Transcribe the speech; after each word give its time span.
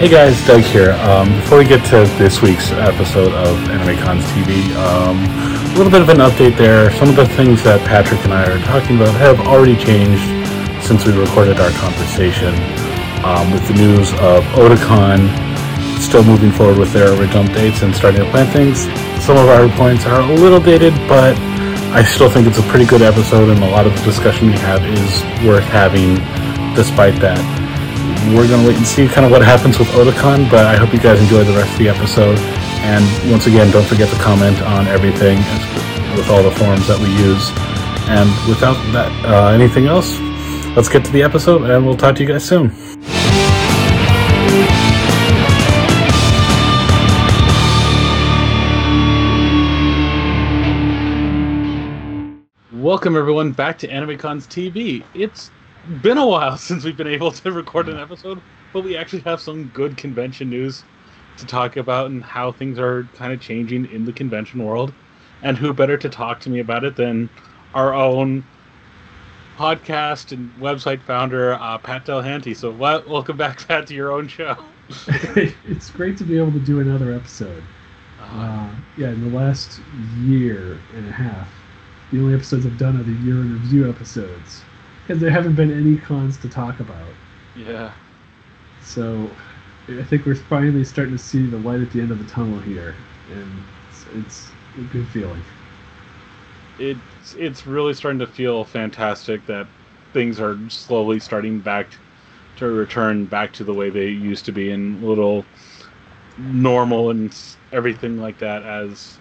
Hey 0.00 0.08
guys, 0.08 0.46
Doug 0.46 0.62
here. 0.62 0.92
Um, 0.92 1.28
before 1.28 1.58
we 1.58 1.66
get 1.66 1.84
to 1.92 2.08
this 2.16 2.40
week's 2.40 2.72
episode 2.72 3.34
of 3.34 3.54
AnimeCons 3.68 4.24
TV, 4.32 4.64
um, 4.76 5.20
a 5.20 5.76
little 5.76 5.92
bit 5.92 6.00
of 6.00 6.08
an 6.08 6.24
update 6.24 6.56
there. 6.56 6.90
Some 6.92 7.10
of 7.10 7.16
the 7.16 7.28
things 7.36 7.62
that 7.64 7.86
Patrick 7.86 8.24
and 8.24 8.32
I 8.32 8.48
are 8.48 8.58
talking 8.64 8.96
about 8.96 9.12
have 9.20 9.40
already 9.40 9.76
changed 9.76 10.24
since 10.82 11.04
we 11.04 11.12
recorded 11.12 11.60
our 11.60 11.68
conversation. 11.72 12.56
Um, 13.28 13.52
with 13.52 13.68
the 13.68 13.74
news 13.74 14.08
of 14.24 14.40
Otakon 14.56 15.28
still 16.00 16.24
moving 16.24 16.50
forward 16.50 16.78
with 16.78 16.94
their 16.94 17.12
original 17.20 17.44
dates 17.52 17.82
and 17.82 17.94
starting 17.94 18.24
to 18.24 18.30
plan 18.30 18.50
things, 18.56 18.88
some 19.20 19.36
of 19.36 19.52
our 19.52 19.68
points 19.76 20.06
are 20.06 20.22
a 20.22 20.32
little 20.32 20.60
dated, 20.60 20.94
but 21.12 21.36
I 21.92 22.04
still 22.04 22.30
think 22.30 22.46
it's 22.46 22.56
a 22.56 22.64
pretty 22.72 22.86
good 22.86 23.02
episode, 23.02 23.50
and 23.50 23.62
a 23.62 23.68
lot 23.68 23.86
of 23.86 23.92
the 23.92 24.04
discussion 24.08 24.48
we 24.48 24.56
have 24.64 24.80
is 24.80 25.12
worth 25.44 25.68
having 25.68 26.16
despite 26.72 27.20
that 27.20 27.59
we're 28.28 28.46
going 28.46 28.60
to 28.60 28.68
wait 28.68 28.76
and 28.76 28.86
see 28.86 29.08
kind 29.08 29.24
of 29.24 29.32
what 29.32 29.42
happens 29.42 29.78
with 29.78 29.88
Otakon, 29.88 30.50
but 30.50 30.66
I 30.66 30.76
hope 30.76 30.92
you 30.92 31.00
guys 31.00 31.20
enjoy 31.20 31.42
the 31.42 31.52
rest 31.52 31.72
of 31.72 31.78
the 31.78 31.88
episode. 31.88 32.38
And 32.84 33.04
once 33.30 33.46
again, 33.46 33.70
don't 33.70 33.86
forget 33.86 34.08
to 34.10 34.16
comment 34.16 34.60
on 34.62 34.86
everything 34.86 35.38
with 36.16 36.28
all 36.28 36.42
the 36.42 36.50
forums 36.50 36.86
that 36.86 36.98
we 36.98 37.08
use. 37.16 37.50
And 38.08 38.28
without 38.48 38.74
that, 38.92 39.10
uh, 39.24 39.48
anything 39.48 39.86
else, 39.86 40.18
let's 40.76 40.88
get 40.88 41.04
to 41.06 41.12
the 41.12 41.22
episode, 41.22 41.68
and 41.70 41.86
we'll 41.86 41.96
talk 41.96 42.16
to 42.16 42.22
you 42.22 42.28
guys 42.28 42.44
soon. 42.44 42.70
Welcome 52.72 53.16
everyone 53.16 53.52
back 53.52 53.78
to 53.78 53.88
AnimeCons 53.88 54.46
TV. 54.46 55.04
It's 55.14 55.50
been 56.02 56.18
a 56.18 56.26
while 56.26 56.56
since 56.56 56.84
we've 56.84 56.96
been 56.96 57.06
able 57.06 57.32
to 57.32 57.52
record 57.52 57.88
an 57.88 57.98
episode, 57.98 58.40
but 58.72 58.84
we 58.84 58.96
actually 58.96 59.22
have 59.22 59.40
some 59.40 59.68
good 59.68 59.96
convention 59.96 60.48
news 60.48 60.84
to 61.36 61.46
talk 61.46 61.76
about 61.76 62.06
and 62.10 62.22
how 62.22 62.52
things 62.52 62.78
are 62.78 63.04
kind 63.14 63.32
of 63.32 63.40
changing 63.40 63.86
in 63.86 64.04
the 64.04 64.12
convention 64.12 64.62
world. 64.64 64.92
And 65.42 65.56
who 65.56 65.72
better 65.72 65.96
to 65.96 66.08
talk 66.10 66.38
to 66.40 66.50
me 66.50 66.60
about 66.60 66.84
it 66.84 66.96
than 66.96 67.30
our 67.72 67.94
own 67.94 68.44
podcast 69.58 70.32
and 70.32 70.50
website 70.60 71.02
founder, 71.02 71.54
uh, 71.54 71.78
Pat 71.78 72.04
Delahanty. 72.04 72.54
So, 72.54 72.70
welcome 72.70 73.38
back, 73.38 73.66
Pat, 73.68 73.86
to 73.86 73.94
your 73.94 74.12
own 74.12 74.28
show. 74.28 74.54
it's 75.08 75.90
great 75.90 76.18
to 76.18 76.24
be 76.24 76.36
able 76.36 76.52
to 76.52 76.58
do 76.58 76.80
another 76.80 77.14
episode. 77.14 77.62
Uh-huh. 78.20 78.38
Uh, 78.38 78.70
yeah, 78.98 79.08
in 79.08 79.30
the 79.30 79.34
last 79.34 79.80
year 80.26 80.78
and 80.94 81.08
a 81.08 81.12
half, 81.12 81.50
the 82.12 82.18
only 82.18 82.34
episodes 82.34 82.66
I've 82.66 82.76
done 82.76 83.00
are 83.00 83.02
the 83.02 83.26
year 83.26 83.36
in 83.36 83.54
review 83.54 83.88
episodes 83.88 84.60
because 85.10 85.20
there 85.20 85.30
haven't 85.32 85.56
been 85.56 85.72
any 85.72 85.96
cons 85.96 86.36
to 86.38 86.48
talk 86.48 86.78
about. 86.78 86.94
Yeah. 87.56 87.90
So 88.80 89.28
I 89.88 90.04
think 90.04 90.24
we're 90.24 90.36
finally 90.36 90.84
starting 90.84 91.16
to 91.16 91.18
see 91.20 91.46
the 91.46 91.56
light 91.56 91.80
at 91.80 91.90
the 91.90 92.00
end 92.00 92.12
of 92.12 92.24
the 92.24 92.32
tunnel 92.32 92.60
here, 92.60 92.94
and 93.28 93.50
it's, 93.88 94.06
it's 94.14 94.50
a 94.78 94.82
good 94.82 95.08
feeling. 95.08 95.42
It's 96.78 97.34
it's 97.34 97.66
really 97.66 97.92
starting 97.92 98.20
to 98.20 98.26
feel 98.28 98.64
fantastic 98.64 99.44
that 99.46 99.66
things 100.12 100.38
are 100.38 100.56
slowly 100.68 101.18
starting 101.18 101.58
back 101.58 101.90
to 102.58 102.66
return 102.68 103.26
back 103.26 103.52
to 103.54 103.64
the 103.64 103.74
way 103.74 103.90
they 103.90 104.06
used 104.06 104.44
to 104.44 104.52
be, 104.52 104.70
and 104.70 105.02
little 105.02 105.44
normal 106.38 107.10
and 107.10 107.36
everything 107.72 108.16
like 108.16 108.38
that 108.38 108.62
as 108.62 109.18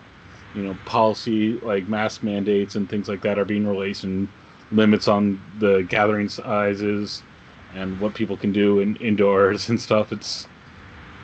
you 0.53 0.61
know 0.61 0.77
policy 0.85 1.57
like 1.63 1.87
mask 1.87 2.21
mandates 2.21 2.75
and 2.75 2.87
things 2.87 3.07
like 3.07 3.21
that 3.21 3.39
are 3.39 3.45
being 3.45 3.65
released 3.65 4.03
and 4.03 4.29
limits 4.71 5.07
on 5.07 5.43
the 5.53 5.83
gathering 5.83 6.29
sizes 6.29 7.23
and 7.71 7.99
what 7.99 8.13
people 8.15 8.37
can 8.37 8.51
do 8.51 8.79
in 8.79 8.95
indoors 8.97 9.69
and 9.69 9.81
stuff. 9.81 10.11
It's 10.11 10.49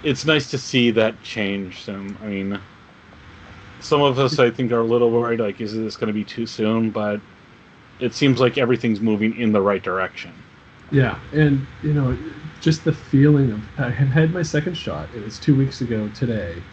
it's 0.04 0.26
nice 0.26 0.50
to 0.52 0.58
see 0.60 0.92
that 0.92 1.22
change. 1.22 1.88
I 1.90 1.94
mean, 2.28 2.62
some 3.80 4.02
of 4.02 4.20
us 4.20 4.40
I 4.40 4.52
think 4.52 4.72
are 4.72 4.80
a 4.82 4.86
little 4.86 5.12
worried, 5.12 5.40
like, 5.40 5.60
is 5.62 5.74
this 5.74 5.98
going 5.98 6.08
to 6.08 6.14
be 6.14 6.26
too 6.26 6.46
soon? 6.46 6.92
But 6.92 7.22
it 8.00 8.14
seems 8.16 8.40
like 8.40 8.58
everything's 8.58 9.02
moving 9.02 9.36
in 9.36 9.52
the 9.54 9.62
right 9.62 9.84
direction. 9.84 10.46
Yeah, 10.92 11.22
and 11.32 11.68
you 11.82 11.94
know, 11.94 12.18
just 12.60 12.84
the 12.84 12.94
feeling 12.94 13.52
of 13.52 13.70
I 13.80 13.90
had 13.90 14.32
my 14.32 14.44
second 14.44 14.76
shot. 14.76 15.14
It 15.14 15.22
was 15.24 15.40
two 15.40 15.56
weeks 15.56 15.82
ago 15.82 16.10
today, 16.10 16.68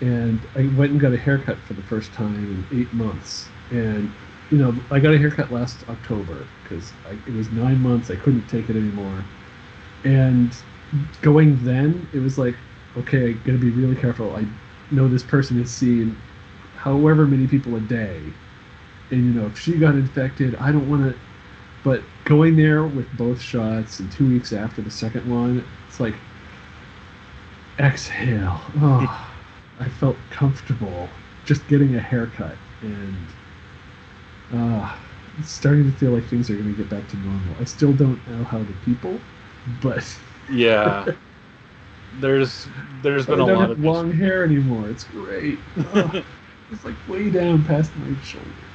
and 0.00 0.48
I 0.56 0.66
went 0.68 0.92
and 0.92 1.00
got 1.00 1.12
a 1.12 1.18
haircut 1.18 1.64
for 1.64 1.74
the 1.74 1.82
first 1.82 2.12
time 2.12 2.66
in 2.70 2.80
eight 2.80 2.92
months, 2.92 3.52
and 3.70 4.16
you 4.50 4.58
know, 4.58 4.74
I 4.90 5.00
got 5.00 5.14
a 5.14 5.18
haircut 5.18 5.52
last 5.52 5.84
October 5.88 6.46
because 6.62 6.92
it 7.26 7.34
was 7.34 7.50
nine 7.50 7.80
months. 7.80 8.10
I 8.10 8.16
couldn't 8.16 8.46
take 8.48 8.68
it 8.68 8.76
anymore. 8.76 9.24
And 10.04 10.54
going 11.22 11.62
then, 11.64 12.06
it 12.12 12.20
was 12.20 12.38
like, 12.38 12.56
okay, 12.96 13.30
I 13.30 13.32
got 13.32 13.52
to 13.52 13.58
be 13.58 13.70
really 13.70 13.96
careful. 13.96 14.36
I 14.36 14.44
know 14.90 15.08
this 15.08 15.22
person 15.22 15.60
is 15.60 15.70
seeing 15.70 16.14
however 16.76 17.26
many 17.26 17.46
people 17.46 17.74
a 17.76 17.80
day. 17.80 18.20
And, 19.10 19.24
you 19.24 19.40
know, 19.40 19.46
if 19.46 19.58
she 19.58 19.72
got 19.72 19.94
infected, 19.94 20.54
I 20.56 20.72
don't 20.72 20.88
want 20.88 21.02
to. 21.02 21.18
But 21.82 22.02
going 22.24 22.56
there 22.56 22.84
with 22.84 23.06
both 23.18 23.40
shots 23.40 24.00
and 24.00 24.10
two 24.10 24.26
weeks 24.26 24.52
after 24.52 24.82
the 24.82 24.90
second 24.90 25.28
one, 25.30 25.64
it's 25.88 26.00
like, 26.00 26.14
exhale. 27.78 28.60
Oh, 28.80 29.30
I 29.80 29.88
felt 29.88 30.16
comfortable 30.30 31.08
just 31.44 31.66
getting 31.68 31.96
a 31.96 32.00
haircut. 32.00 32.56
And 32.82 33.16
uh, 34.50 34.98
it's 35.38 35.52
starting 35.52 35.84
to 35.90 35.92
feel 35.96 36.12
like 36.12 36.28
things 36.28 36.50
are 36.50 36.54
going 36.56 36.68
to 36.68 36.74
get 36.74 36.88
back 36.88 37.08
to 37.08 37.16
normal. 37.16 37.58
I 37.60 37.64
still 37.64 37.92
don't 37.92 38.26
know 38.26 38.44
how 38.44 38.62
the 38.64 38.74
people, 38.74 39.26
but 39.66 40.04
yeah, 40.48 41.10
there's 42.12 42.68
there's 42.74 43.26
been 43.26 43.38
I 43.38 43.40
a 43.40 43.46
don't 43.46 43.60
lot 43.60 43.70
have 43.70 43.70
of 43.70 43.78
long 43.78 44.10
hair 44.12 44.44
anymore. 44.44 44.90
It's 44.90 45.04
great. 45.04 45.66
Uh, 45.78 46.14
it's 46.70 46.84
like 46.84 47.06
way 47.06 47.30
down 47.30 47.64
past 47.64 47.96
my 47.96 48.16
shoulder. 48.20 48.70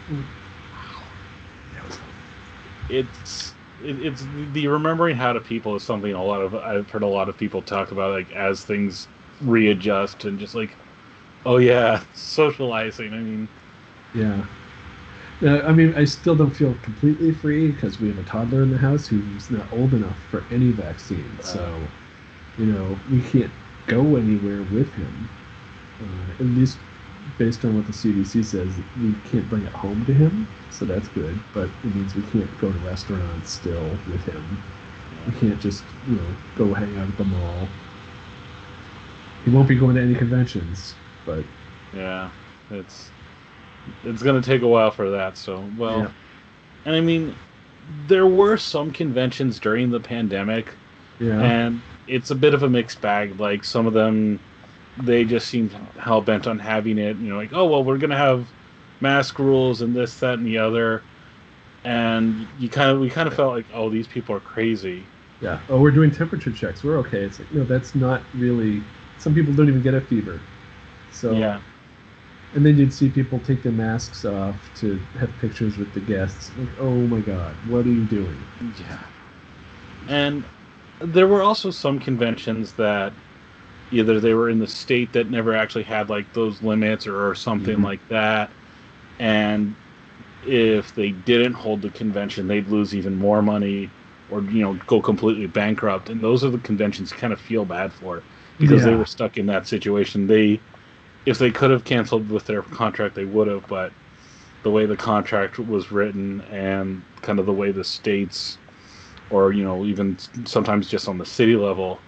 It's 2.88 3.56
it, 3.78 4.00
it's 4.02 4.26
the 4.28 4.68
remembering 4.68 5.16
how 5.16 5.34
to 5.34 5.42
people 5.42 5.76
is 5.76 5.84
something 5.86 6.14
a 6.14 6.24
lot 6.24 6.42
of 6.42 6.56
I've 6.56 6.90
heard 6.90 7.04
a 7.04 7.08
lot 7.08 7.30
of 7.30 7.38
people 7.38 7.62
talk 7.62 7.92
about 7.92 8.12
like 8.12 8.32
as 8.32 8.64
things 8.64 9.10
readjust 9.40 10.26
and 10.26 10.40
just 10.40 10.56
like 10.56 10.78
oh 11.46 11.58
yeah 11.58 12.04
socializing. 12.14 13.14
I 13.14 13.20
mean 13.22 13.50
yeah 14.14 14.48
uh, 15.44 15.62
I 15.62 15.72
mean, 15.74 15.94
I 15.96 16.06
still 16.06 16.36
don't 16.36 16.52
feel 16.56 16.76
completely 16.76 17.32
free 17.32 17.72
because 17.72 18.00
we 18.00 18.10
have 18.10 18.18
a 18.18 18.24
toddler 18.24 18.62
in 18.64 18.70
the 18.70 18.78
house 18.78 19.08
who's 19.08 19.50
not 19.50 19.72
old 19.72 19.94
enough 19.94 20.22
for 20.30 20.46
any 20.52 20.72
vaccine. 20.72 21.40
Uh, 21.40 21.44
so, 21.44 21.92
you 22.58 22.66
know, 22.66 23.00
we 23.10 23.22
can't 23.22 23.54
go 23.88 24.16
anywhere 24.18 24.64
with 24.64 24.94
him. 24.94 25.30
Uh, 26.02 26.32
at 26.40 26.46
least 26.46 26.80
based 27.38 27.64
on 27.66 27.76
what 27.76 27.86
the 27.86 27.94
CDC 27.94 28.44
says, 28.44 28.82
we 29.02 29.14
can't 29.24 29.48
bring 29.50 29.64
it 29.66 29.72
home 29.74 30.06
to 30.06 30.14
him. 30.14 30.48
So 30.70 30.86
that's 30.86 31.08
good. 31.08 31.40
But 31.54 31.70
it 31.84 31.96
means 31.96 32.16
we 32.16 32.24
can't 32.24 32.58
go 32.58 32.72
to 32.72 32.80
restaurants 32.80 33.52
still 33.52 34.02
with 34.08 34.24
him. 34.26 34.64
We 35.26 35.34
can't 35.34 35.60
just, 35.60 35.84
you 36.08 36.16
know, 36.16 36.36
go 36.56 36.74
hang 36.74 36.98
out 36.98 37.10
at 37.10 37.18
the 37.18 37.26
mall. 37.26 37.68
He 39.44 39.50
won't 39.50 39.68
be 39.68 39.76
going 39.76 39.96
to 39.96 40.02
any 40.02 40.16
conventions, 40.16 40.96
but. 41.26 41.46
Yeah, 41.94 42.32
it's 42.70 43.12
it's 44.04 44.24
going 44.24 44.42
to 44.42 44.48
take 44.48 44.62
a 44.62 44.68
while 44.68 44.92
for 44.92 45.10
that. 45.12 45.38
So, 45.38 45.64
well, 45.78 46.00
yeah. 46.00 46.12
and 46.86 46.96
I 46.96 47.02
mean, 47.02 47.36
there 48.08 48.28
were 48.28 48.58
some 48.58 48.92
conventions 48.92 49.60
during 49.60 49.90
the 49.90 50.00
pandemic, 50.00 50.74
yeah. 51.20 51.40
and 51.42 51.82
it's 52.08 52.32
a 52.32 52.36
bit 52.36 52.54
of 52.54 52.64
a 52.64 52.70
mixed 52.70 53.02
bag. 53.02 53.40
Like 53.40 53.64
some 53.64 53.88
of 53.88 53.94
them, 53.94 54.40
they 55.02 55.24
just 55.24 55.48
seem 55.48 55.70
hell 55.98 56.22
bent 56.22 56.48
on 56.48 56.60
having 56.60 56.98
it. 56.98 57.18
You 57.18 57.30
know, 57.30 57.38
like 57.38 57.54
oh 57.54 57.66
well, 57.66 57.84
we're 57.84 57.98
going 57.98 58.12
to 58.12 58.18
have 58.18 58.48
mask 59.02 59.40
rules 59.40 59.82
and 59.82 59.96
this, 59.96 60.20
that, 60.20 60.36
and 60.36 60.46
the 60.46 60.58
other, 60.58 61.04
and 61.84 62.48
you 62.60 62.70
kind 62.70 62.92
of 62.92 63.00
we 63.00 63.10
kind 63.10 63.28
of 63.28 63.36
felt 63.36 63.54
like 63.54 63.66
oh 63.74 63.90
these 63.90 64.08
people 64.08 64.36
are 64.36 64.42
crazy. 64.42 65.06
Yeah. 65.42 65.60
Oh, 65.70 65.80
we're 65.80 65.92
doing 65.92 66.12
temperature 66.12 66.52
checks. 66.52 66.84
We're 66.84 66.98
okay. 66.98 67.22
It's 67.22 67.40
like 67.40 67.52
no, 67.52 67.64
that's 67.64 67.96
not 67.96 68.22
really. 68.34 68.84
Some 69.18 69.34
people 69.34 69.54
don't 69.54 69.68
even 69.68 69.82
get 69.82 69.94
a 69.94 70.02
fever. 70.02 70.40
So 71.12 71.34
yeah 71.34 71.60
and 72.56 72.66
then 72.66 72.78
you'd 72.78 72.94
see 72.94 73.10
people 73.10 73.40
take 73.40 73.64
their 73.64 73.72
masks 73.72 74.26
off 74.26 74.56
to 74.78 74.98
have 75.20 75.32
pictures 75.40 75.78
with 75.78 75.94
the 75.94 76.00
guests. 76.00 76.52
Like, 76.58 76.70
oh 76.80 76.96
my 76.96 77.20
god, 77.20 77.56
what 77.68 77.86
are 77.86 77.90
you 77.90 78.06
doing? 78.06 78.38
Yeah. 78.80 79.04
And 80.08 80.44
there 81.00 81.28
were 81.28 81.44
also 81.44 81.70
some 81.70 82.00
conventions 82.00 82.74
that 82.74 83.14
either 83.92 84.20
they 84.20 84.34
were 84.34 84.50
in 84.50 84.60
the 84.60 84.68
state 84.68 85.14
that 85.14 85.30
never 85.30 85.56
actually 85.56 85.84
had 85.84 86.10
like 86.10 86.32
those 86.34 86.62
limits 86.62 87.08
or, 87.08 87.30
or 87.30 87.36
something 87.36 87.76
mm-hmm. 87.76 87.86
like 87.86 88.08
that. 88.10 88.50
And 89.20 89.76
if 90.46 90.96
they 90.96 91.12
didn't 91.12 91.54
hold 91.54 91.82
the 91.82 91.90
convention, 91.90 92.48
they'd 92.48 92.68
lose 92.68 92.96
even 92.96 93.16
more 93.16 93.42
money 93.42 93.90
or, 94.32 94.42
you 94.44 94.62
know, 94.62 94.74
go 94.88 95.02
completely 95.02 95.48
bankrupt. 95.48 96.10
And 96.10 96.22
those 96.22 96.44
are 96.44 96.50
the 96.50 96.60
conventions 96.60 97.12
you 97.12 97.18
kind 97.18 97.34
of 97.34 97.42
feel 97.42 97.66
bad 97.66 97.92
for 97.94 98.24
because 98.60 98.82
yeah. 98.82 98.92
they 98.92 98.96
were 98.96 99.06
stuck 99.06 99.38
in 99.38 99.46
that 99.48 99.68
situation. 99.68 100.28
They 100.28 100.60
if 101.30 101.38
they 101.40 101.52
could 101.52 101.72
have 101.72 101.84
canceled 101.86 102.32
with 102.32 102.46
their 102.46 102.64
contract, 102.64 103.16
they 103.16 103.26
would 103.26 103.48
have. 103.48 103.68
But 103.68 103.96
the 104.64 104.72
way 104.72 104.86
the 104.86 104.98
contract 104.98 105.60
was 105.60 105.92
written 105.92 106.42
and 106.42 107.06
kind 107.22 107.40
of 107.40 107.46
the 107.48 107.54
way 107.54 107.72
the 107.72 107.84
states, 107.86 108.60
or 109.30 109.54
you 109.54 109.64
know, 109.64 109.86
even 109.86 110.18
sometimes 110.48 110.88
just 110.90 111.08
on 111.08 111.18
the 111.18 111.26
city 111.26 111.56
level, 111.56 112.06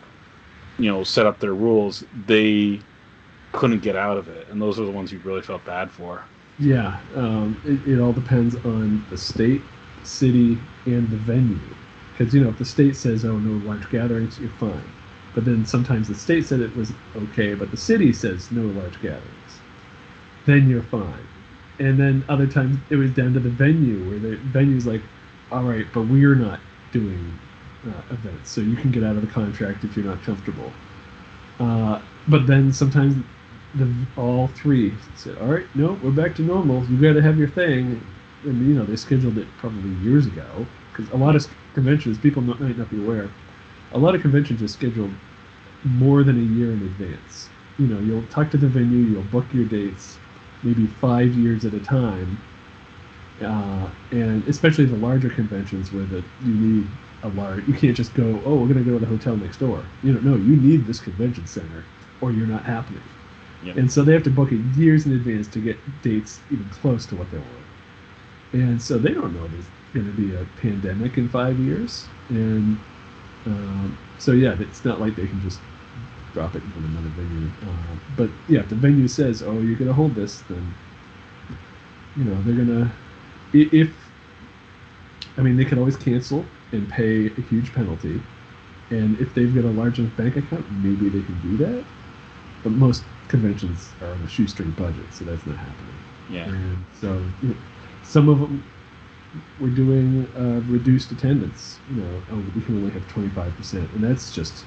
you 0.78 0.92
know 0.92 1.04
set 1.04 1.26
up 1.28 1.40
their 1.40 1.56
rules, 1.56 2.04
they 2.14 2.82
couldn't 3.54 3.82
get 3.82 3.96
out 3.96 4.18
of 4.18 4.30
it, 4.30 4.48
and 4.50 4.62
those 4.62 4.80
are 4.80 4.86
the 4.86 4.92
ones 4.92 5.12
you 5.12 5.20
really 5.22 5.42
felt 5.42 5.66
bad 5.66 5.92
for. 5.92 6.30
Yeah, 6.58 7.02
um, 7.16 7.62
it, 7.66 7.94
it 7.94 8.00
all 8.00 8.14
depends 8.14 8.56
on 8.56 9.06
the 9.10 9.18
state, 9.18 9.66
city, 10.04 10.62
and 10.86 11.10
the 11.10 11.18
venue. 11.18 11.76
Because 12.14 12.34
you 12.34 12.44
know, 12.44 12.50
if 12.50 12.58
the 12.58 12.66
state 12.66 12.96
says, 12.96 13.26
"Oh, 13.26 13.38
no 13.40 13.66
large 13.66 13.90
gatherings," 13.90 14.40
you're 14.40 14.52
fine. 14.52 14.94
But 15.34 15.46
then 15.46 15.66
sometimes 15.66 16.08
the 16.08 16.16
state 16.16 16.46
said 16.46 16.60
it 16.60 16.76
was 16.76 16.92
okay, 17.16 17.54
but 17.54 17.72
the 17.72 17.78
city 17.78 18.12
says 18.12 18.52
no 18.52 18.64
large 18.80 19.00
gatherings. 19.02 19.62
Then 20.46 20.70
you're 20.70 20.84
fine. 20.84 21.28
And 21.80 22.00
then 22.00 22.24
other 22.30 22.48
times 22.48 22.78
it 22.90 22.96
was 22.96 23.12
down 23.12 23.34
to 23.34 23.40
the 23.40 23.50
venue 23.50 24.10
where 24.10 24.20
the 24.20 24.36
venue's 24.38 24.86
like, 24.86 25.02
all 25.52 25.64
right, 25.64 25.86
but 25.94 26.04
we're 26.04 26.36
not 26.36 26.60
doing 26.92 27.40
uh, 27.88 28.14
events, 28.14 28.52
so 28.52 28.62
you 28.62 28.76
can 28.76 28.92
get 28.92 29.04
out 29.04 29.16
of 29.16 29.22
the 29.22 29.32
contract 29.32 29.84
if 29.84 29.96
you're 29.96 30.06
not 30.06 30.22
comfortable. 30.24 30.72
Uh, 31.60 32.02
but 32.28 32.46
then 32.46 32.72
sometimes 32.72 33.16
the 33.76 33.90
all 34.18 34.48
three 34.48 34.94
said, 35.16 35.38
all 35.38 35.48
right, 35.48 35.66
no, 35.76 35.94
we're 36.04 36.12
back 36.12 36.36
to 36.36 36.42
normal. 36.42 36.84
You 36.86 37.02
got 37.02 37.14
to 37.14 37.22
have 37.22 37.38
your 37.38 37.50
thing. 37.50 38.02
And 38.44 38.68
you 38.68 38.74
know 38.74 38.86
they 38.86 38.96
scheduled 38.96 39.38
it 39.38 39.48
probably 39.58 39.92
years 40.04 40.26
ago 40.26 40.66
because 40.92 41.12
a 41.12 41.18
lot 41.18 41.36
of 41.36 41.48
conventions 41.74 42.18
people 42.18 42.42
might 42.42 42.78
not 42.78 42.90
be 42.90 42.98
aware 42.98 43.30
a 43.94 43.98
lot 43.98 44.16
of 44.16 44.22
conventions 44.22 44.62
are 44.62 44.68
scheduled 44.68 45.12
more 45.84 46.24
than 46.24 46.38
a 46.38 46.56
year 46.56 46.72
in 46.72 46.82
advance. 46.84 47.50
You 47.78 47.88
know, 47.88 48.00
you'll 48.00 48.28
talk 48.28 48.52
to 48.52 48.58
the 48.58 48.68
venue, 48.68 48.98
you'll 48.98 49.24
book 49.24 49.46
your 49.54 49.66
dates, 49.66 50.18
maybe 50.64 50.88
five 50.88 51.34
years 51.34 51.66
at 51.66 51.74
a 51.74 51.80
time, 51.80 52.38
uh, 53.42 53.90
and 54.12 54.48
especially 54.48 54.86
the 54.86 54.98
larger 54.98 55.30
conventions 55.30 55.92
where 55.92 56.06
that 56.06 56.24
you 56.46 56.54
need 56.54 56.88
a 57.24 57.30
large. 57.30 57.68
You 57.68 57.74
can't 57.74 57.96
just 57.96 58.14
go, 58.14 58.42
oh, 58.46 58.56
we're 58.56 58.68
going 58.68 58.84
to 58.84 58.90
go 58.90 58.94
to 58.94 59.00
the 59.00 59.06
hotel 59.06 59.36
next 59.36 59.58
door. 59.58 59.84
You 60.04 60.14
know, 60.14 60.20
no, 60.20 60.36
you 60.36 60.56
need 60.56 60.86
this 60.86 61.00
convention 61.00 61.48
center, 61.48 61.84
or 62.22 62.32
you're 62.32 62.48
not 62.48 62.64
happening. 62.64 63.02
Yep. 63.64 63.78
And 63.78 63.92
so 63.92 64.04
they 64.04 64.14
have 64.14 64.24
to 64.24 64.30
book 64.30 64.52
it 64.52 64.60
years 64.76 65.06
in 65.06 65.14
advance 65.14 65.48
to 65.50 65.60
get 65.60 65.78
dates 66.02 66.40
even 66.52 66.68
close 66.70 67.06
to 67.08 67.16
what 67.16 67.30
they 67.32 67.38
want. 67.38 67.50
And 68.54 68.82
so 68.82 68.98
they 68.98 69.14
don't 69.14 69.34
know 69.34 69.48
there's 69.48 69.66
going 69.94 70.06
to 70.06 70.12
be 70.12 70.36
a 70.36 70.46
pandemic 70.62 71.18
in 71.18 71.30
five 71.30 71.60
years, 71.60 72.06
and 72.30 72.78
um, 73.46 73.98
so 74.18 74.32
yeah, 74.32 74.56
it's 74.60 74.86
not 74.86 75.00
like 75.00 75.16
they 75.16 75.28
can 75.28 75.42
just 75.42 75.60
drop 76.34 76.56
it 76.56 76.64
and 76.64 76.74
from 76.74 76.86
another 76.86 77.10
venue. 77.10 77.48
Uh, 77.64 77.96
but 78.18 78.30
yeah, 78.48 78.60
if 78.62 78.70
the 78.70 78.76
venue 78.76 79.08
says, 79.08 79.42
"Oh, 79.42 79.60
you're 79.60 79.78
gonna 79.78 79.94
hold 79.94 80.16
this," 80.16 80.42
then 80.42 80.74
you 82.16 82.24
know 82.24 82.36
they're 82.44 82.56
gonna. 82.56 82.92
If 83.54 83.96
I 85.38 85.42
mean, 85.42 85.58
they 85.58 85.66
can 85.66 85.78
always 85.78 85.98
cancel 85.98 86.46
and 86.72 86.88
pay 86.90 87.28
a 87.28 87.42
huge 87.42 87.74
penalty, 87.74 88.22
and 88.92 89.18
if 89.20 89.34
they've 89.34 89.54
got 89.54 89.66
a 89.66 89.70
large 89.70 90.00
enough 90.00 90.16
bank 90.16 90.36
account, 90.36 90.66
maybe 90.72 91.10
they 91.10 91.24
can 91.24 91.40
do 91.42 91.58
that. 91.58 91.84
But 92.64 92.74
most 92.74 93.06
conventions 93.28 93.94
are 94.02 94.12
on 94.12 94.22
a 94.22 94.28
shoestring 94.28 94.72
budget, 94.72 95.14
so 95.14 95.26
that's 95.26 95.46
not 95.46 95.58
happening. 95.58 95.98
Yeah. 96.30 96.46
And 96.46 96.86
so 96.94 97.26
you 97.42 97.50
know, 97.50 97.56
some 98.04 98.30
of 98.30 98.40
them 98.40 98.71
we're 99.60 99.70
doing 99.70 100.28
uh, 100.36 100.62
reduced 100.72 101.12
attendance. 101.12 101.80
You 101.90 102.02
know, 102.02 102.22
oh, 102.32 102.44
we 102.56 102.62
can 102.62 102.78
only 102.78 102.92
have 102.92 103.08
25%. 103.08 103.94
And 103.96 104.04
that's 104.04 104.32
just 104.32 104.66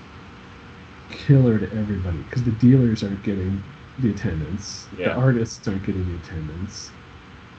killer 1.10 1.58
to 1.58 1.66
everybody 1.76 2.18
because 2.18 2.44
the 2.44 2.52
dealers 2.52 3.02
aren't 3.02 3.22
getting 3.22 3.62
the 3.98 4.10
attendance, 4.10 4.88
yeah. 4.98 5.08
the 5.08 5.14
artists 5.14 5.66
aren't 5.68 5.84
getting 5.84 6.06
the 6.08 6.16
attendance. 6.16 6.90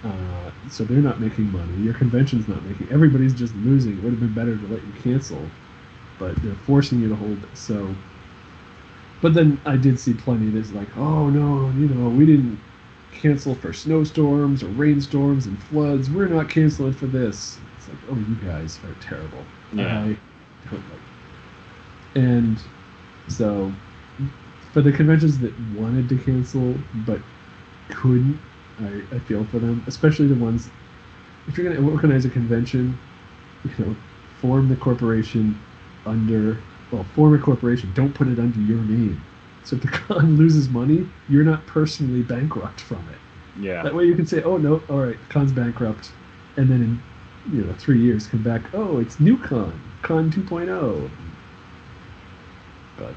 Uh, 0.03 0.51
so 0.69 0.83
they're 0.83 0.97
not 0.97 1.19
making 1.19 1.51
money. 1.51 1.73
Your 1.77 1.93
convention's 1.93 2.47
not 2.47 2.63
making. 2.63 2.91
Everybody's 2.91 3.33
just 3.33 3.55
losing. 3.55 3.97
It 3.97 4.03
would 4.03 4.11
have 4.11 4.19
been 4.19 4.33
better 4.33 4.55
to 4.57 4.67
let 4.67 4.83
you 4.83 4.93
cancel, 5.01 5.41
but 6.19 6.35
they're 6.43 6.53
forcing 6.53 6.99
you 6.99 7.09
to 7.09 7.15
hold 7.15 7.43
it. 7.43 7.57
So, 7.57 7.95
but 9.21 9.33
then 9.33 9.59
I 9.65 9.77
did 9.77 9.99
see 9.99 10.13
plenty 10.13 10.49
that's 10.49 10.71
like, 10.71 10.95
oh 10.97 11.29
no, 11.29 11.71
you 11.71 11.87
know, 11.87 12.09
we 12.09 12.25
didn't 12.25 12.59
cancel 13.15 13.55
for 13.55 13.73
snowstorms 13.73 14.63
or 14.63 14.67
rainstorms 14.67 15.45
and 15.47 15.61
floods. 15.63 16.09
We're 16.09 16.27
not 16.27 16.49
canceling 16.49 16.93
for 16.93 17.07
this. 17.07 17.57
It's 17.77 17.87
like, 17.87 17.97
oh, 18.09 18.15
you 18.15 18.35
guys 18.47 18.79
are 18.83 18.95
terrible. 19.01 19.43
Yeah. 19.73 20.01
I 20.01 20.17
don't 20.69 20.83
like. 20.91 21.01
And 22.15 22.59
so, 23.27 23.71
for 24.73 24.81
the 24.81 24.91
conventions 24.91 25.39
that 25.39 25.53
wanted 25.75 26.09
to 26.09 26.17
cancel 26.17 26.75
but 27.05 27.19
couldn't, 27.89 28.39
I, 28.79 29.15
I 29.15 29.19
feel 29.19 29.45
for 29.45 29.59
them, 29.59 29.83
especially 29.87 30.27
the 30.27 30.35
ones. 30.35 30.69
If 31.47 31.57
you're 31.57 31.71
going 31.71 31.83
to 31.83 31.91
organize 31.91 32.25
a 32.25 32.29
convention, 32.29 32.97
you 33.63 33.85
know, 33.85 33.95
form 34.41 34.69
the 34.69 34.75
corporation 34.75 35.59
under 36.05 36.57
well, 36.91 37.05
form 37.15 37.33
a 37.33 37.39
corporation. 37.39 37.91
Don't 37.93 38.13
put 38.13 38.27
it 38.27 38.39
under 38.39 38.59
your 38.59 38.79
name. 38.79 39.21
So 39.65 39.75
if 39.75 39.81
the 39.81 39.87
con 39.89 40.35
loses 40.37 40.69
money, 40.69 41.09
you're 41.27 41.43
not 41.43 41.65
personally 41.67 42.21
bankrupt 42.21 42.81
from 42.81 43.09
it. 43.09 43.17
Yeah. 43.59 43.83
That 43.83 43.95
way 43.95 44.05
you 44.05 44.15
can 44.15 44.25
say, 44.27 44.43
oh 44.43 44.57
no, 44.57 44.77
all 44.89 44.99
right, 44.99 45.17
con's 45.29 45.51
bankrupt, 45.51 46.11
and 46.57 46.69
then 46.69 46.81
in 46.81 47.03
you 47.51 47.63
know 47.63 47.73
three 47.73 48.01
years 48.01 48.27
come 48.27 48.41
back, 48.43 48.73
oh 48.73 48.99
it's 48.99 49.19
new 49.19 49.37
con, 49.37 49.79
con 50.01 50.31
2.0. 50.31 51.09
But 52.97 53.15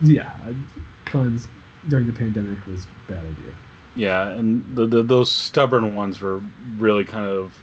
yeah, 0.00 0.52
cons 1.06 1.48
during 1.88 2.06
the 2.06 2.12
pandemic 2.12 2.66
was 2.66 2.84
a 2.84 3.12
bad 3.12 3.24
idea. 3.24 3.54
Yeah, 3.94 4.28
and 4.30 4.76
the, 4.76 4.86
the 4.86 5.02
those 5.02 5.30
stubborn 5.32 5.94
ones 5.94 6.20
were 6.20 6.40
really 6.76 7.04
kind 7.04 7.26
of 7.26 7.62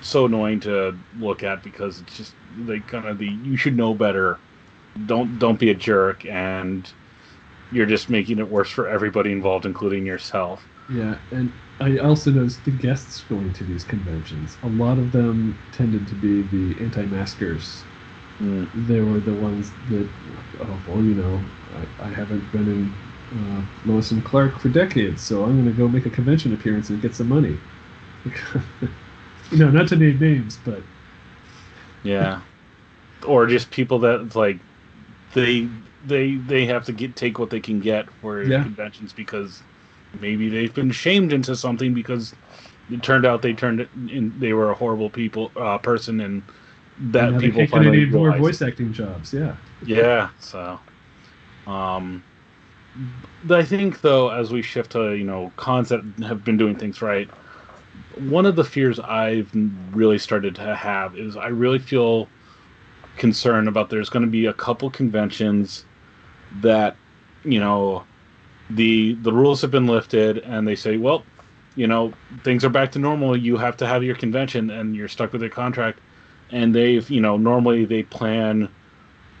so 0.00 0.26
annoying 0.26 0.60
to 0.60 0.98
look 1.16 1.42
at 1.42 1.62
because 1.62 2.00
it's 2.00 2.16
just 2.16 2.36
they 2.56 2.80
kind 2.80 3.06
of 3.06 3.18
the 3.18 3.26
you 3.26 3.56
should 3.56 3.76
know 3.76 3.94
better 3.94 4.42
don't 5.06 5.38
don't 5.38 5.58
be 5.58 5.70
a 5.70 5.74
jerk 5.74 6.24
and 6.26 6.92
you're 7.70 7.86
just 7.86 8.10
making 8.10 8.38
it 8.38 8.48
worse 8.48 8.70
for 8.70 8.88
everybody 8.88 9.32
involved 9.32 9.64
including 9.64 10.04
yourself 10.04 10.66
yeah 10.90 11.16
and 11.30 11.50
i 11.80 11.96
also 11.98 12.30
noticed 12.30 12.64
the 12.64 12.70
guests 12.70 13.22
going 13.28 13.52
to 13.52 13.64
these 13.64 13.84
conventions 13.84 14.58
a 14.62 14.68
lot 14.68 14.98
of 14.98 15.10
them 15.12 15.58
tended 15.72 16.06
to 16.06 16.14
be 16.14 16.42
the 16.42 16.78
anti-maskers 16.82 17.82
mm. 18.40 18.68
they 18.86 19.00
were 19.00 19.20
the 19.20 19.32
ones 19.32 19.70
that 19.88 20.06
oh 20.60 20.78
well 20.86 21.02
you 21.02 21.14
know 21.14 21.40
i, 22.00 22.06
I 22.06 22.08
haven't 22.08 22.50
been 22.52 22.68
in 22.68 22.94
uh, 23.34 23.62
Lois 23.86 24.10
and 24.10 24.24
Clark 24.24 24.58
for 24.58 24.68
decades, 24.68 25.22
so 25.22 25.44
I'm 25.44 25.52
going 25.52 25.64
to 25.64 25.72
go 25.72 25.88
make 25.88 26.06
a 26.06 26.10
convention 26.10 26.52
appearance 26.52 26.90
and 26.90 27.00
get 27.00 27.14
some 27.14 27.28
money. 27.28 27.56
you 28.24 29.58
know, 29.58 29.70
not 29.70 29.88
to 29.88 29.96
name 29.96 30.18
names, 30.18 30.58
but 30.58 30.82
yeah, 32.02 32.40
or 33.26 33.46
just 33.46 33.70
people 33.70 33.98
that 34.00 34.34
like 34.36 34.58
they 35.34 35.68
they 36.06 36.34
they 36.34 36.66
have 36.66 36.84
to 36.84 36.92
get 36.92 37.16
take 37.16 37.38
what 37.38 37.50
they 37.50 37.60
can 37.60 37.80
get 37.80 38.10
for 38.20 38.42
yeah. 38.42 38.62
conventions 38.62 39.12
because 39.12 39.62
maybe 40.20 40.48
they've 40.48 40.74
been 40.74 40.90
shamed 40.90 41.32
into 41.32 41.56
something 41.56 41.94
because 41.94 42.34
it 42.90 43.02
turned 43.02 43.24
out 43.24 43.42
they 43.42 43.52
turned 43.52 43.80
it 43.80 43.88
in, 44.08 44.34
they 44.38 44.52
were 44.52 44.70
a 44.70 44.74
horrible 44.74 45.08
people 45.10 45.50
uh, 45.56 45.78
person 45.78 46.20
and 46.20 46.42
that 47.10 47.38
people 47.40 47.66
finally 47.66 47.98
need 47.98 48.12
more 48.12 48.36
voice 48.36 48.60
acting 48.62 48.92
jobs 48.92 49.32
yeah 49.32 49.56
yeah 49.86 50.28
so 50.40 50.78
um 51.66 52.22
I 53.48 53.62
think 53.64 54.02
though 54.02 54.28
as 54.28 54.52
we 54.52 54.62
shift 54.62 54.92
to 54.92 55.12
you 55.12 55.24
know 55.24 55.52
cons 55.56 55.88
that 55.88 56.02
have 56.26 56.44
been 56.44 56.56
doing 56.56 56.76
things 56.76 57.00
right 57.00 57.28
one 58.28 58.46
of 58.46 58.56
the 58.56 58.64
fears 58.64 59.00
I've 59.00 59.50
really 59.94 60.18
started 60.18 60.54
to 60.56 60.74
have 60.74 61.16
is 61.16 61.36
I 61.36 61.48
really 61.48 61.78
feel 61.78 62.28
concern 63.16 63.68
about 63.68 63.90
there's 63.90 64.08
going 64.08 64.24
to 64.24 64.30
be 64.30 64.46
a 64.46 64.52
couple 64.52 64.90
conventions 64.90 65.84
that 66.60 66.96
you 67.44 67.60
know 67.60 68.04
the 68.70 69.14
the 69.22 69.32
rules 69.32 69.60
have 69.60 69.70
been 69.70 69.86
lifted 69.86 70.38
and 70.38 70.66
they 70.66 70.76
say 70.76 70.96
well 70.96 71.24
you 71.74 71.86
know 71.86 72.12
things 72.42 72.64
are 72.64 72.70
back 72.70 72.92
to 72.92 72.98
normal. 72.98 73.36
You 73.36 73.56
have 73.56 73.76
to 73.78 73.86
have 73.86 74.02
your 74.02 74.14
convention 74.14 74.70
and 74.70 74.94
you're 74.94 75.08
stuck 75.08 75.32
with 75.32 75.42
your 75.42 75.50
contract. 75.50 76.00
And 76.50 76.74
they've 76.74 77.08
you 77.08 77.20
know 77.20 77.36
normally 77.36 77.84
they 77.84 78.02
plan 78.02 78.68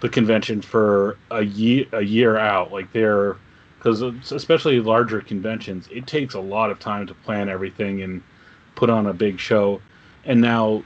the 0.00 0.08
convention 0.08 0.62
for 0.62 1.18
a 1.30 1.42
year 1.42 1.86
a 1.92 2.02
year 2.02 2.38
out. 2.38 2.72
Like 2.72 2.92
they're 2.92 3.36
because 3.78 4.02
especially 4.32 4.80
larger 4.80 5.20
conventions 5.20 5.88
it 5.90 6.06
takes 6.06 6.34
a 6.34 6.40
lot 6.40 6.70
of 6.70 6.78
time 6.78 7.06
to 7.08 7.14
plan 7.14 7.48
everything 7.48 8.02
and 8.02 8.22
put 8.74 8.88
on 8.88 9.06
a 9.06 9.12
big 9.12 9.38
show. 9.38 9.80
And 10.24 10.40
now 10.40 10.84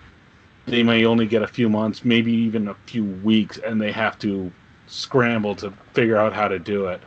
they 0.66 0.82
may 0.82 1.04
only 1.04 1.26
get 1.26 1.42
a 1.42 1.46
few 1.46 1.68
months, 1.68 2.04
maybe 2.04 2.32
even 2.32 2.68
a 2.68 2.74
few 2.86 3.04
weeks, 3.04 3.58
and 3.58 3.80
they 3.80 3.92
have 3.92 4.18
to 4.20 4.50
scramble 4.86 5.54
to 5.56 5.72
figure 5.94 6.16
out 6.16 6.32
how 6.32 6.48
to 6.48 6.58
do 6.58 6.86
it. 6.86 7.00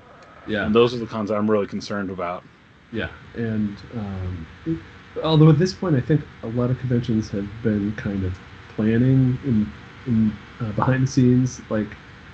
Yeah. 0.48 0.66
And 0.66 0.74
those 0.74 0.94
are 0.94 0.98
the 0.98 1.06
cons 1.06 1.30
I'm 1.30 1.50
really 1.50 1.68
concerned 1.68 2.10
about. 2.10 2.44
Yeah. 2.92 3.10
And 3.36 3.78
um, 3.96 4.84
although 5.24 5.50
at 5.50 5.60
this 5.60 5.74
point, 5.74 5.96
I 5.96 6.02
think 6.02 6.22
a 6.44 6.48
lot 6.48 6.70
of 6.70 6.80
conventions 6.80 7.30
have 7.30 7.48
been 7.64 7.94
kind 7.96 8.24
of 8.26 8.38
planning 8.76 9.38
in, 9.46 9.72
in 10.08 10.34
uh, 10.60 10.72
behind 10.72 11.04
the 11.04 11.12
scenes, 11.12 11.62
like, 11.70 11.88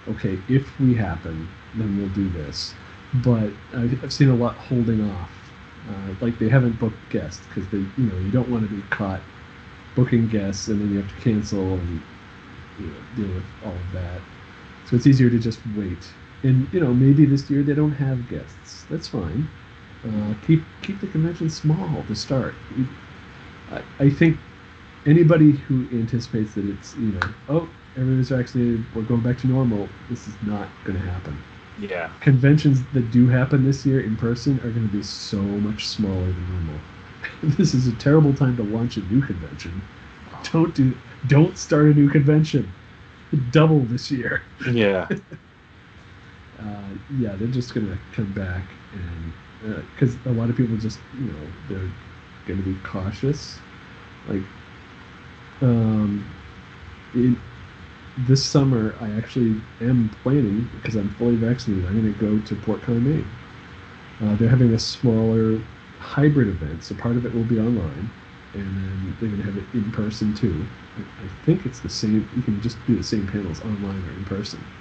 okay, 0.08 0.38
if 0.48 0.80
we 0.80 0.94
happen, 0.94 1.48
then 1.76 1.98
we'll 1.98 2.10
do 2.10 2.30
this. 2.30 2.74
But 3.16 3.50
I've, 3.74 4.04
I've 4.04 4.14
seen 4.14 4.30
a 4.30 4.36
lot 4.36 4.56
holding 4.56 5.10
off. 5.12 5.32
Uh, 5.90 6.16
like 6.20 6.40
they 6.40 6.50
haven't 6.50 6.80
booked 6.80 6.98
guests 7.12 7.46
because 7.48 7.70
they, 7.70 7.78
you 7.78 8.10
know, 8.10 8.18
you 8.18 8.32
don't 8.32 8.50
want 8.50 8.68
to 8.68 8.76
be 8.76 8.82
caught 8.90 9.22
booking 9.96 10.28
guests 10.28 10.68
and 10.68 10.82
then 10.82 10.92
you 10.92 10.98
have 11.00 11.08
to 11.10 11.16
cancel 11.16 11.80
and 11.80 12.06
you 12.78 12.92
know, 12.92 13.02
deal 13.14 13.34
with 13.34 13.46
all 13.62 13.80
of 13.82 13.92
that. 13.92 14.24
So 14.86 14.96
it's 14.96 15.08
easier 15.08 15.30
to 15.30 15.40
just 15.40 15.62
wait. 15.68 16.14
And 16.44 16.74
you 16.74 16.80
know, 16.80 16.94
maybe 16.94 17.26
this 17.26 17.50
year 17.50 17.64
they 17.64 17.76
don't 17.76 17.94
have 17.94 18.28
guests. 18.28 18.86
That's 18.90 19.08
fine. 19.08 19.54
Uh, 20.08 20.36
keep 20.42 20.68
keep 20.82 21.02
the 21.02 21.08
convention 21.08 21.50
small 21.50 22.06
to 22.06 22.16
start. 22.16 22.62
I, 23.70 23.84
I 24.00 24.10
think 24.10 24.42
anybody 25.06 25.54
who 25.54 25.90
anticipates 25.92 26.54
that 26.56 26.66
it's 26.66 26.96
you 26.96 27.14
know 27.14 27.36
oh 27.50 27.76
everybody's 27.98 28.30
vaccinated 28.30 28.94
we're 28.94 29.04
going 29.04 29.22
back 29.24 29.38
to 29.40 29.48
normal 29.48 29.90
this 30.10 30.28
is 30.28 30.42
not 30.42 30.70
going 30.84 31.00
to 31.00 31.06
happen 31.06 31.46
Yeah. 31.78 32.12
conventions 32.22 32.86
that 32.94 33.12
do 33.12 33.28
happen 33.28 33.64
this 33.64 33.86
year 33.86 34.02
in 34.02 34.18
person 34.18 34.60
are 34.62 34.72
going 34.72 34.88
to 34.88 34.92
be 34.92 35.04
so 35.04 35.42
much 35.44 35.88
smaller 35.90 36.34
than 36.34 36.48
normal 36.48 36.84
this 37.44 37.74
is 37.74 37.88
a 37.88 37.94
terrible 37.94 38.34
time 38.34 38.58
to 38.58 38.64
launch 38.64 38.98
a 38.98 39.02
new 39.02 39.22
convention. 39.22 39.82
Don't 40.52 40.74
do 40.76 40.94
don't 41.28 41.58
start 41.58 41.88
a 41.88 41.94
new 41.94 42.10
convention. 42.10 42.74
Double 43.52 43.82
this 43.82 44.12
year. 44.12 44.44
Yeah. 44.72 45.08
uh, 46.60 46.90
yeah 47.10 47.36
they're 47.36 47.48
just 47.48 47.74
going 47.74 47.88
to 47.88 47.98
come 48.12 48.32
back 48.34 48.76
and 48.92 49.34
because 49.96 50.18
a 50.26 50.32
lot 50.32 50.50
of 50.50 50.56
people 50.56 50.78
just 50.78 51.00
you 51.14 51.32
know 51.32 51.48
they're 51.68 51.92
going 52.46 52.58
to 52.60 52.64
be 52.64 52.76
cautious. 52.84 53.60
Like 54.26 54.44
um 55.62 56.26
in 57.14 57.42
this 58.18 58.46
summer 58.46 58.96
i 59.02 59.12
actually 59.18 59.62
am 59.82 60.10
planning 60.24 60.70
because 60.76 60.96
i'm 60.96 61.10
fully 61.12 61.36
vaccinated 61.36 61.86
i'm 61.86 62.02
going 62.02 62.14
to 62.14 62.20
go 62.20 62.40
to 62.40 62.56
PortCon 62.56 63.02
Maine 63.04 63.30
uh, 64.22 64.36
they're 64.36 64.50
having 64.50 64.74
a 64.74 64.80
smaller 64.80 65.60
hybrid 66.06 66.48
event 66.48 66.84
so 66.84 66.96
part 66.96 67.18
of 67.18 67.26
it 67.26 67.34
will 67.34 67.44
be 67.44 67.60
online 67.60 68.14
and 68.54 68.78
then 68.78 69.16
they're 69.20 69.30
going 69.30 69.42
to 69.42 69.46
have 69.46 69.58
it 69.58 69.68
in 69.74 69.92
person 69.92 70.34
too 70.34 70.70
I, 70.98 71.28
think 71.44 71.66
it's 71.66 71.82
the 71.82 71.90
same 71.90 72.30
you 72.34 72.42
can 72.44 72.62
just 72.62 72.86
do 72.86 72.96
the 72.96 73.04
same 73.04 73.28
panels 73.28 73.62
online 73.62 74.06
or 74.06 74.12
in 74.14 74.26
person 74.26 74.72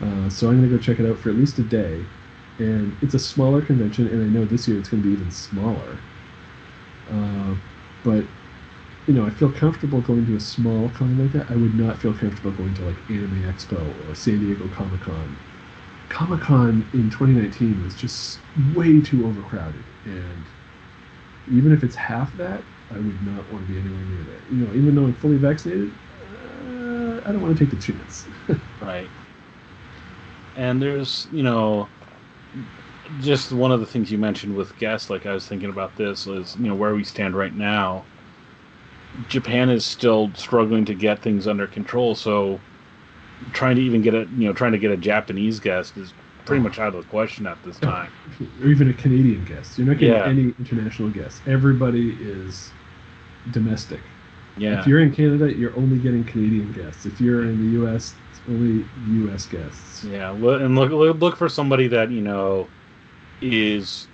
uh, 0.00 0.28
so 0.28 0.48
i'm 0.48 0.58
going 0.58 0.68
to 0.70 0.76
go 0.76 0.82
check 0.82 0.98
it 1.00 1.06
out 1.08 1.18
for 1.18 1.30
at 1.30 1.36
least 1.36 1.58
a 1.58 1.62
day 1.62 2.10
and 2.58 2.98
it's 3.02 3.14
a 3.14 3.18
smaller 3.18 3.62
convention 3.62 4.06
and 4.08 4.22
i 4.22 4.26
know 4.26 4.44
this 4.44 4.68
year 4.68 4.78
it's 4.78 4.88
going 4.88 5.02
to 5.02 5.08
be 5.08 5.12
even 5.14 5.30
smaller 5.30 6.04
uh, 7.10 7.54
but 8.02 8.26
you 9.06 9.14
know, 9.14 9.26
I 9.26 9.30
feel 9.30 9.52
comfortable 9.52 10.00
going 10.00 10.26
to 10.26 10.36
a 10.36 10.40
small 10.40 10.88
con 10.90 11.18
like 11.18 11.32
that. 11.32 11.50
I 11.50 11.56
would 11.56 11.74
not 11.74 12.00
feel 12.00 12.14
comfortable 12.14 12.52
going 12.52 12.74
to 12.74 12.84
like 12.84 13.04
Anime 13.10 13.42
Expo 13.42 13.98
or 14.00 14.14
San 14.14 14.40
Diego 14.40 14.68
Comic 14.68 15.02
Con. 15.02 15.38
Comic 16.14 16.40
Con 16.42 16.88
in 16.92 17.10
2019 17.10 17.82
was 17.82 17.94
just 17.94 18.44
way 18.56 19.00
too 19.02 19.26
overcrowded, 19.26 19.90
and 20.04 20.48
even 21.46 21.72
if 21.72 21.84
it's 21.84 21.96
half 21.96 22.32
that, 22.34 22.66
I 22.90 22.98
would 23.00 23.22
not 23.22 23.50
want 23.50 23.66
to 23.66 23.72
be 23.72 23.78
anywhere 23.78 24.04
near 24.04 24.24
that. 24.24 24.50
You 24.50 24.66
know, 24.66 24.74
even 24.74 24.94
though 24.94 25.04
I'm 25.06 25.14
fully 25.16 25.38
vaccinated, 25.38 25.98
uh, 26.20 27.20
I 27.26 27.32
don't 27.32 27.40
want 27.40 27.56
to 27.56 27.64
take 27.64 27.70
the 27.70 27.78
chance. 27.78 28.28
Right. 28.80 29.12
And 30.54 30.80
there's, 30.80 31.26
you 31.30 31.42
know, 31.42 31.92
just 33.16 33.52
one 33.52 33.72
of 33.72 33.80
the 33.80 33.86
things 33.86 34.10
you 34.10 34.18
mentioned 34.18 34.54
with 34.54 34.76
guests, 34.76 35.10
like 35.10 35.26
I 35.26 35.32
was 35.34 35.46
thinking 35.46 35.70
about 35.70 35.96
this, 35.96 36.26
is, 36.26 36.56
you 36.56 36.68
know, 36.68 36.74
where 36.76 36.94
we 36.94 37.04
stand 37.04 37.36
right 37.36 37.54
now. 37.54 38.08
Japan 39.26 39.70
is 39.70 39.86
still 39.86 40.32
struggling 40.34 40.84
to 40.86 40.94
get 40.94 41.22
things 41.22 41.46
under 41.46 41.66
control, 41.66 42.14
so 42.14 42.64
trying 43.52 43.76
to 43.76 43.82
even 43.82 44.02
get 44.02 44.14
a, 44.14 44.26
you 44.30 44.46
know, 44.46 44.52
trying 44.52 44.72
to 44.72 44.78
get 44.78 44.90
a 44.90 44.96
Japanese 44.96 45.60
guest 45.60 45.96
is 45.96 46.14
pretty 46.44 46.62
much 46.62 46.78
out 46.78 46.88
of 46.88 46.94
the 46.94 47.02
question 47.02 47.46
at 47.46 47.62
this 47.62 47.78
time. 47.78 48.12
or 48.62 48.68
even 48.68 48.90
a 48.90 48.94
Canadian 48.94 49.44
guest. 49.44 49.78
You're 49.78 49.86
not 49.86 49.98
getting 49.98 50.14
Yeah. 50.14 50.26
any 50.26 50.54
international 50.58 51.10
guests. 51.10 51.42
Everybody 51.46 52.16
is 52.20 52.74
domestic. 53.50 54.00
Yeah. 54.56 54.80
If 54.80 54.86
you're 54.86 55.00
in 55.00 55.12
Canada, 55.12 55.52
you're 55.52 55.76
only 55.76 55.98
getting 55.98 56.24
Canadian 56.24 56.72
guests. 56.72 57.06
If 57.06 57.20
you're 57.20 57.44
in 57.44 57.58
the 57.58 57.70
U.S., 57.72 58.20
it's 58.30 58.40
only 58.48 58.88
U.S. 58.94 59.46
guests. 59.46 60.04
Yeah, 60.04 60.30
and 60.32 60.40
look 60.40 60.90
look 60.92 61.20
look 61.20 61.36
for 61.36 61.48
somebody 61.48 61.88
that 61.88 62.10
you 62.10 62.20
know 62.20 62.70
is 63.40 64.08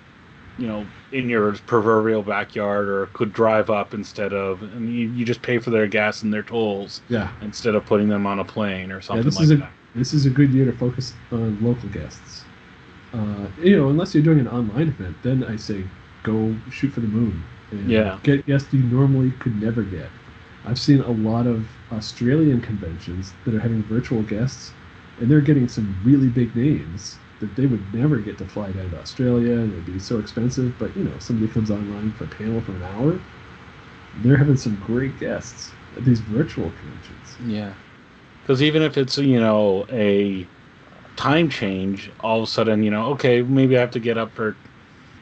you 0.57 0.67
know 0.67 0.91
in 1.11 1.29
your 1.29 1.53
proverbial 1.65 2.23
backyard 2.23 2.87
or 2.89 3.07
could 3.07 3.31
drive 3.33 3.69
up 3.69 3.93
instead 3.93 4.33
of 4.33 4.61
and 4.63 4.89
you, 4.89 5.07
you 5.09 5.25
just 5.25 5.41
pay 5.41 5.59
for 5.59 5.69
their 5.71 5.87
gas 5.87 6.21
and 6.23 6.33
their 6.33 6.43
tolls 6.43 7.01
Yeah, 7.07 7.31
instead 7.41 7.75
of 7.75 7.85
putting 7.85 8.07
them 8.09 8.25
on 8.25 8.39
a 8.39 8.45
plane 8.45 8.91
or 8.91 9.01
something 9.01 9.25
this 9.25 9.35
like 9.35 9.43
is 9.45 9.51
a- 9.51 9.57
that. 9.57 9.73
this 9.93 10.13
is 10.13 10.25
a 10.25 10.29
good 10.29 10.53
year 10.53 10.65
to 10.65 10.77
focus 10.77 11.17
on 11.31 11.61
local 11.61 11.89
guests. 11.89 12.47
Uh, 13.13 13.49
you 13.57 13.77
know, 13.77 13.89
unless 13.89 14.13
you're 14.15 14.23
doing 14.23 14.39
an 14.39 14.47
online 14.49 14.89
event, 14.89 15.21
then 15.23 15.43
I 15.45 15.57
say 15.57 15.91
go 16.23 16.61
shoot 16.69 16.93
for 16.93 17.01
the 17.01 17.07
moon 17.07 17.49
and 17.71 17.89
Yeah. 17.89 18.19
get 18.23 18.45
guests 18.47 18.73
you 18.73 18.83
normally 18.83 19.33
could 19.33 19.55
never 19.57 19.83
get. 19.83 20.13
I've 20.65 20.79
seen 20.79 21.01
a 21.01 21.11
lot 21.11 21.47
of 21.47 21.79
Australian 21.91 22.61
conventions 22.61 23.37
that 23.45 23.55
are 23.55 23.61
having 23.61 23.83
virtual 23.83 24.23
guests, 24.23 24.75
and 25.17 25.31
they're 25.31 25.41
getting 25.41 25.69
some 25.69 25.99
really 26.03 26.29
big 26.29 26.55
names 26.55 27.20
that 27.41 27.55
they 27.57 27.67
would 27.67 27.93
never 27.93 28.21
get 28.21 28.39
to 28.39 28.47
fly 28.47 28.73
down 28.73 28.91
to 28.91 28.99
Australia, 28.99 29.53
and 29.59 29.73
it'd 29.73 29.85
be 29.85 29.99
so 29.99 30.19
expensive. 30.19 30.77
But 30.79 30.97
you 30.97 31.03
know, 31.05 31.19
somebody 31.19 31.49
comes 31.51 31.71
online 31.71 32.13
for 32.13 32.25
a 32.25 32.29
panel 32.29 32.61
for 32.61 32.77
an 32.77 32.83
hour, 32.83 33.27
they're 34.13 34.37
having 34.37 34.57
some 34.57 34.77
great 34.77 35.17
guests 35.19 35.77
at 35.95 36.05
these 36.05 36.21
virtual 36.21 36.71
conventions. 36.71 37.39
Yeah, 37.39 37.77
because 38.43 38.63
even 38.63 38.81
if 38.83 38.97
it's 38.97 39.17
you 39.17 39.39
know 39.39 39.85
a 39.91 40.51
time 41.17 41.49
change, 41.49 42.11
all 42.21 42.39
of 42.39 42.43
a 42.45 42.51
sudden 42.51 42.83
you 42.83 42.91
know 42.91 43.11
okay 43.13 43.41
maybe 43.43 43.77
I 43.77 43.81
have 43.81 43.91
to 43.91 44.01
get 44.01 44.17
up 44.17 44.35
for 44.35 44.61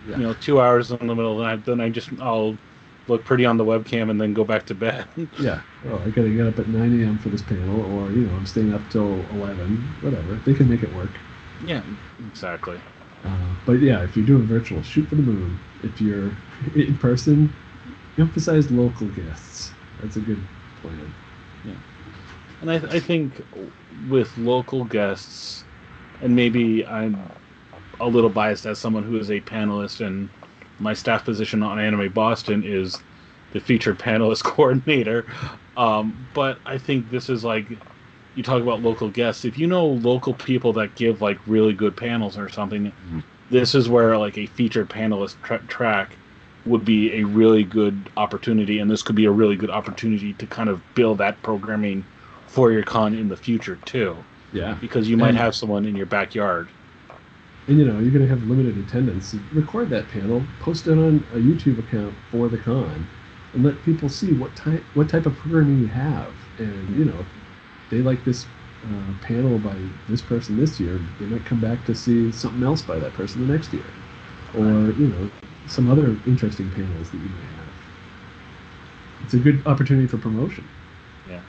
Yeah. 0.03 0.15
you 0.15 0.23
know 0.23 0.33
two 0.35 0.61
hours 0.61 0.91
in 0.91 1.07
the 1.07 1.15
middle 1.15 1.33
of 1.33 1.39
the 1.39 1.45
night, 1.45 1.65
then 1.65 1.81
I 1.81 1.89
just 1.89 2.11
I'll 2.21 2.59
look 3.07 3.25
pretty 3.25 3.45
on 3.45 3.57
the 3.57 3.65
webcam 3.65 4.11
and 4.11 4.21
then 4.21 4.33
go 4.33 4.45
back 4.45 4.65
to 4.67 4.75
bed. 4.75 5.09
Yeah. 5.37 5.63
Oh, 5.83 5.99
I 6.03 6.09
gotta 6.11 6.29
get 6.31 6.45
up 6.47 6.59
at 6.59 6.67
9 6.67 7.05
a.m. 7.05 7.17
for 7.17 7.29
this 7.29 7.41
panel, 7.41 7.81
or 7.81 8.13
you 8.13 8.27
know, 8.27 8.35
I'm 8.35 8.45
staying 8.45 8.73
up 8.73 8.89
till 8.89 9.27
11. 9.31 9.95
Whatever. 9.99 10.39
They 10.39 10.53
can 10.53 10.67
make 10.67 10.83
it 10.83 10.91
work. 10.91 11.25
Yeah, 11.59 11.83
exactly. 12.19 12.81
Uh, 13.23 13.55
but 13.65 13.73
yeah, 13.81 14.03
if 14.03 14.15
you're 14.15 14.25
doing 14.25 14.47
virtual, 14.47 14.81
shoot 14.83 15.09
for 15.09 15.15
the 15.15 15.21
moon. 15.21 15.61
If 15.81 15.99
you're 15.99 16.43
in 16.75 16.97
person, 16.97 17.57
emphasize 18.17 18.71
local 18.71 19.09
guests. 19.09 19.75
That's 19.99 20.15
a 20.17 20.21
good 20.21 20.49
plan. 20.75 21.15
Yeah, 21.63 21.79
and 22.61 22.71
I, 22.71 22.75
I 22.75 22.99
think 22.99 23.41
with 23.91 24.37
local 24.37 24.85
guests, 24.85 25.65
and 26.21 26.35
maybe 26.35 26.85
I'm 26.85 27.33
a 27.99 28.07
little 28.07 28.29
biased 28.29 28.65
as 28.65 28.79
someone 28.79 29.03
who 29.03 29.17
is 29.17 29.31
a 29.31 29.41
panelist, 29.41 30.05
and 30.05 30.31
my 30.79 30.93
staff 30.93 31.25
position 31.25 31.63
on 31.63 31.79
Anime 31.79 32.11
Boston 32.13 32.63
is 32.65 33.03
the 33.51 33.59
featured 33.59 33.99
panelist 34.01 34.43
coordinator. 34.43 35.31
Um, 35.75 36.29
but 36.33 36.61
I 36.65 36.77
think 36.77 37.09
this 37.09 37.29
is 37.29 37.43
like 37.43 37.69
you 38.35 38.43
talk 38.43 38.61
about 38.61 38.81
local 38.81 39.09
guests. 39.09 39.45
If 39.45 39.57
you 39.57 39.67
know 39.67 39.85
local 39.85 40.33
people 40.33 40.73
that 40.73 40.95
give 40.95 41.21
like 41.21 41.37
really 41.47 41.73
good 41.73 41.95
panels 41.95 42.37
or 42.37 42.49
something, 42.49 42.85
mm-hmm. 42.85 43.19
this 43.49 43.75
is 43.75 43.89
where 43.89 44.17
like 44.17 44.37
a 44.37 44.45
featured 44.45 44.89
panelist 44.89 45.35
tra- 45.43 45.63
track 45.67 46.15
would 46.65 46.85
be 46.85 47.13
a 47.13 47.23
really 47.23 47.63
good 47.63 48.09
opportunity, 48.17 48.79
and 48.79 48.89
this 48.91 49.01
could 49.01 49.15
be 49.15 49.25
a 49.25 49.31
really 49.31 49.55
good 49.55 49.69
opportunity 49.71 50.33
to 50.33 50.45
kind 50.45 50.69
of 50.69 50.81
build 50.93 51.17
that 51.17 51.41
programming 51.41 52.05
for 52.47 52.71
your 52.71 52.83
con 52.83 53.13
in 53.13 53.29
the 53.29 53.37
future 53.37 53.77
too, 53.85 54.15
Yeah. 54.53 54.75
because 54.81 55.09
you 55.09 55.17
might 55.17 55.29
And- 55.29 55.37
have 55.37 55.55
someone 55.55 55.85
in 55.85 55.95
your 55.95 56.05
backyard. 56.05 56.67
And 57.67 57.77
you 57.77 57.85
know, 57.85 57.99
you're 57.99 58.11
gonna 58.11 58.25
have 58.27 58.43
limited 58.45 58.77
attendance. 58.79 59.35
Record 59.53 59.89
that 59.91 60.09
panel, 60.09 60.43
post 60.59 60.87
it 60.87 60.93
on 60.93 61.23
a 61.33 61.37
YouTube 61.37 61.77
account 61.77 62.13
for 62.31 62.49
the 62.49 62.57
con, 62.57 63.07
and 63.53 63.63
let 63.63 63.83
people 63.83 64.09
see 64.09 64.33
what 64.33 64.55
type 64.55 64.83
what 64.95 65.07
type 65.07 65.25
of 65.25 65.35
programming 65.37 65.79
you 65.79 65.87
have. 65.87 66.29
And 66.57 66.97
you 66.97 67.05
know, 67.05 67.25
they 67.89 68.01
like 68.01 68.23
this 68.23 68.45
uh, 68.85 69.13
panel 69.21 69.57
by 69.59 69.75
this 70.07 70.21
person 70.21 70.57
this 70.57 70.79
year, 70.79 70.99
they 71.19 71.25
might 71.25 71.45
come 71.45 71.59
back 71.59 71.83
to 71.85 71.95
see 71.95 72.31
something 72.31 72.63
else 72.63 72.81
by 72.81 72.99
that 72.99 73.13
person 73.13 73.45
the 73.45 73.51
next 73.51 73.73
year, 73.73 73.85
or 74.53 74.91
you 74.93 75.07
know, 75.07 75.29
some 75.67 75.89
other 75.89 76.15
interesting 76.25 76.71
panels 76.71 77.09
that 77.11 77.17
you 77.17 77.29
may 77.29 77.45
have. 77.57 77.69
It's 79.21 79.33
a 79.33 79.39
good 79.39 79.61
opportunity 79.65 80.07
for 80.07 80.17
promotion. 80.17 80.63
Yeah. 81.27 81.41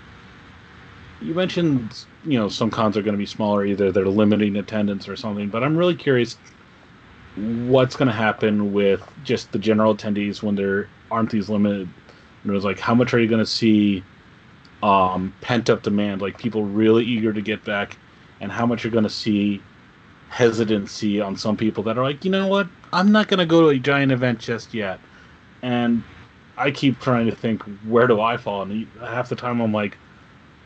You 1.20 1.35
mentioned, 1.35 2.06
you 2.25 2.38
know, 2.38 2.49
some 2.49 2.70
cons 2.70 2.97
are 2.97 3.02
going 3.02 3.14
to 3.14 3.18
be 3.18 3.26
smaller, 3.26 3.64
either 3.64 3.92
they're 3.92 4.09
limiting 4.09 4.56
attendance 4.56 5.09
or 5.09 5.16
something. 5.16 5.50
But 5.50 5.62
I'm 5.62 5.76
really 5.76 5.94
curious, 5.94 6.37
what's 7.35 7.97
going 7.97 8.09
to 8.09 8.14
happen 8.14 8.73
with 8.73 9.02
just 9.23 9.52
the 9.52 9.59
general 9.59 9.97
attendees 9.97 10.42
when 10.42 10.54
there 10.54 10.92
aren't 11.11 11.30
these 11.30 11.49
limited? 11.49 11.94
And 12.42 12.50
it 12.50 12.54
was 12.54 12.64
like, 12.64 12.80
how 12.80 12.94
much 12.94 13.14
are 13.14 13.20
you 13.20 13.28
going 13.28 13.44
to 13.44 13.47
see 13.47 14.06
um, 14.82 15.34
pent 15.40 15.70
up 15.70 15.82
demand, 15.82 16.22
like 16.22 16.38
people 16.38 16.64
really 16.64 17.04
eager 17.04 17.32
to 17.32 17.42
get 17.42 17.64
back, 17.64 17.96
and 18.40 18.50
how 18.50 18.66
much 18.66 18.84
you're 18.84 18.90
going 18.92 19.04
to 19.04 19.10
see 19.10 19.62
hesitancy 20.28 21.20
on 21.20 21.37
some 21.37 21.56
people 21.56 21.82
that 21.84 21.99
are 21.99 22.04
like, 22.04 22.25
you 22.25 22.30
know 22.30 22.46
what, 22.46 22.68
I'm 22.92 23.12
not 23.12 23.28
going 23.28 23.38
to 23.38 23.46
go 23.46 23.62
to 23.62 23.68
a 23.68 23.78
giant 23.78 24.12
event 24.12 24.38
just 24.38 24.72
yet. 24.72 25.00
And 25.62 26.02
I 26.56 26.70
keep 26.70 27.00
trying 27.00 27.26
to 27.26 27.34
think, 27.34 27.62
where 27.87 28.06
do 28.06 28.20
I 28.20 28.37
fall? 28.37 28.62
And 28.62 28.87
half 29.00 29.28
the 29.28 29.37
time 29.37 29.60
I'm 29.60 29.72
like, 29.72 29.99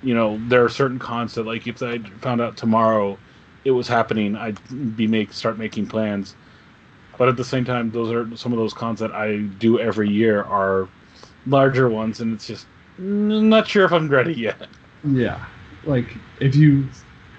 you 0.03 0.15
know, 0.15 0.39
there 0.49 0.63
are 0.65 0.69
certain 0.69 0.99
cons 0.99 1.35
that 1.35 1.47
like 1.47 1.67
if 1.67 1.83
I 1.83 1.99
found 2.21 2.41
out 2.41 2.57
tomorrow 2.57 3.19
it 3.65 3.71
was 3.71 3.89
happening, 3.89 4.37
I'd 4.37 4.97
be 4.97 5.07
make 5.07 5.33
start 5.33 5.59
making 5.59 5.87
plans. 5.87 6.37
But 7.17 7.29
at 7.29 7.37
the 7.37 7.45
same 7.45 7.65
time, 7.65 7.91
those 7.91 8.13
are 8.13 8.37
some 8.37 8.53
of 8.53 8.59
those 8.59 8.75
cons 8.75 9.01
that 9.01 9.13
I 9.13 9.39
do 9.39 9.81
every 9.81 10.11
year 10.11 10.43
are 10.43 10.89
larger 11.47 11.89
ones, 11.89 12.21
and 12.21 12.35
it's 12.35 12.47
just 12.47 12.67
not 12.99 13.69
sure 13.69 13.85
if 13.85 13.93
I'm 13.93 14.09
ready 14.09 14.35
yet. 14.35 14.69
Yeah, 15.03 15.45
like 15.83 16.17
if 16.41 16.55
you 16.55 16.89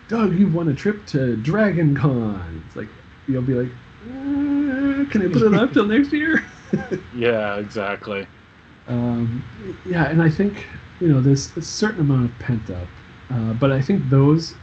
Doug, 0.07 0.37
you've 0.37 0.53
won 0.53 0.69
a 0.69 0.73
trip 0.75 1.05
to 1.07 1.35
Dragon 1.37 1.95
Con. 1.95 2.63
It's 2.65 2.75
like 2.75 2.89
you'll 3.27 3.41
be 3.41 3.55
like, 3.55 3.71
uh, 4.01 5.05
can 5.09 5.21
I 5.23 5.27
put 5.27 5.41
it 5.41 5.53
up 5.53 5.73
till 5.73 5.85
next 5.87 6.13
year? 6.13 6.45
yeah, 7.13 7.57
exactly. 7.57 8.27
Um, 8.87 9.43
yeah, 9.85 10.09
and 10.09 10.21
I 10.21 10.29
think 10.29 10.67
you 10.99 11.07
know 11.07 11.21
there's 11.21 11.55
a 11.57 11.61
certain 11.61 12.01
amount 12.01 12.25
of 12.25 12.39
pent 12.39 12.69
up, 12.69 12.87
uh, 13.29 13.53
but 13.53 13.71
I 13.71 13.81
think 13.81 14.09
those 14.09 14.59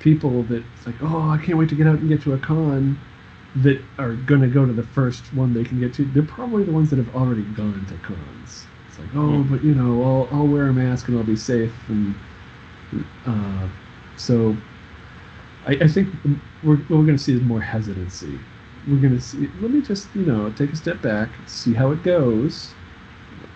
people 0.00 0.44
that 0.44 0.64
it's 0.66 0.86
like, 0.86 1.02
oh, 1.02 1.30
I 1.30 1.38
can't 1.38 1.58
wait 1.58 1.68
to 1.70 1.76
get 1.76 1.86
out 1.86 2.00
and 2.00 2.08
get 2.08 2.22
to 2.22 2.34
a 2.34 2.38
con, 2.38 3.06
that 3.54 3.84
are 3.98 4.14
gonna 4.14 4.48
go 4.48 4.66
to 4.66 4.72
the 4.72 4.82
first 4.82 5.32
one 5.32 5.52
they 5.52 5.64
can 5.64 5.78
get 5.80 5.94
to. 5.94 6.04
They're 6.06 6.22
probably 6.24 6.64
the 6.64 6.72
ones 6.72 6.90
that 6.90 6.98
have 6.98 7.14
already 7.14 7.44
gone 7.44 7.86
to 7.86 7.98
cons. 7.98 8.71
It's 8.92 8.98
like, 8.98 9.08
oh, 9.14 9.42
but 9.44 9.64
you 9.64 9.74
know, 9.74 10.02
I'll 10.02 10.28
I'll 10.38 10.46
wear 10.46 10.66
a 10.66 10.72
mask 10.72 11.08
and 11.08 11.16
I'll 11.16 11.24
be 11.24 11.34
safe, 11.34 11.72
and 11.88 12.14
uh, 13.26 13.66
so 14.18 14.54
I, 15.66 15.72
I 15.72 15.88
think 15.88 16.08
we're 16.62 16.78
we're 16.90 17.04
gonna 17.04 17.16
see 17.16 17.32
is 17.32 17.40
more 17.40 17.60
hesitancy. 17.60 18.38
We're 18.86 19.00
gonna 19.00 19.20
see. 19.20 19.48
Let 19.62 19.70
me 19.70 19.80
just 19.80 20.14
you 20.14 20.26
know 20.26 20.52
take 20.52 20.72
a 20.72 20.76
step 20.76 21.00
back, 21.00 21.30
see 21.46 21.72
how 21.72 21.90
it 21.92 22.02
goes. 22.02 22.74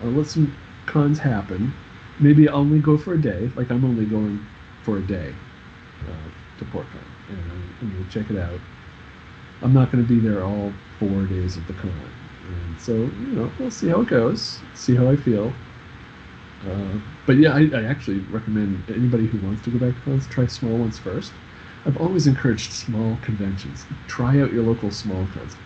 I'll 0.01 0.09
let 0.09 0.25
some 0.25 0.55
cons 0.87 1.19
happen. 1.19 1.71
Maybe 2.19 2.49
I'll 2.49 2.57
only 2.57 2.79
go 2.79 2.97
for 2.97 3.13
a 3.13 3.21
day. 3.21 3.51
Like 3.55 3.69
I'm 3.69 3.85
only 3.85 4.05
going 4.05 4.43
for 4.81 4.97
a 4.97 5.01
day 5.01 5.35
uh, 6.01 6.59
to 6.59 6.65
PortCon, 6.65 7.05
and 7.29 7.51
I'm 7.81 7.91
going 7.91 8.03
to 8.05 8.09
check 8.09 8.31
it 8.31 8.39
out. 8.39 8.59
I'm 9.61 9.73
not 9.73 9.91
going 9.91 10.03
to 10.03 10.07
be 10.07 10.19
there 10.19 10.43
all 10.43 10.71
four 10.99 11.25
days 11.25 11.57
of 11.57 11.67
the 11.67 11.73
con, 11.73 11.91
and 12.47 12.79
so 12.79 12.93
you 13.17 13.35
know 13.35 13.53
we'll 13.59 13.71
see 13.71 13.87
how 13.89 14.01
it 14.01 14.07
goes, 14.09 14.65
see 14.73 14.95
how 14.95 15.09
I 15.09 15.15
feel. 15.15 15.61
Uh, 16.65 16.99
but 17.25 17.37
yeah, 17.37 17.53
I, 17.53 17.69
I 17.73 17.83
actually 17.85 18.21
recommend 18.21 18.89
anybody 18.89 19.27
who 19.27 19.37
wants 19.37 19.61
to 19.63 19.69
go 19.71 19.77
back 19.77 19.95
to 19.95 20.01
cons 20.01 20.27
try 20.27 20.47
small 20.47 20.79
ones 20.79 20.97
first. 20.97 21.39
I've 21.85 21.97
always 21.97 22.27
encouraged 22.27 22.73
small 22.73 23.17
conventions. 23.17 23.87
Try 24.07 24.41
out 24.41 24.51
your 24.51 24.63
local 24.63 24.91
small 24.91 25.27
cons. 25.27 25.57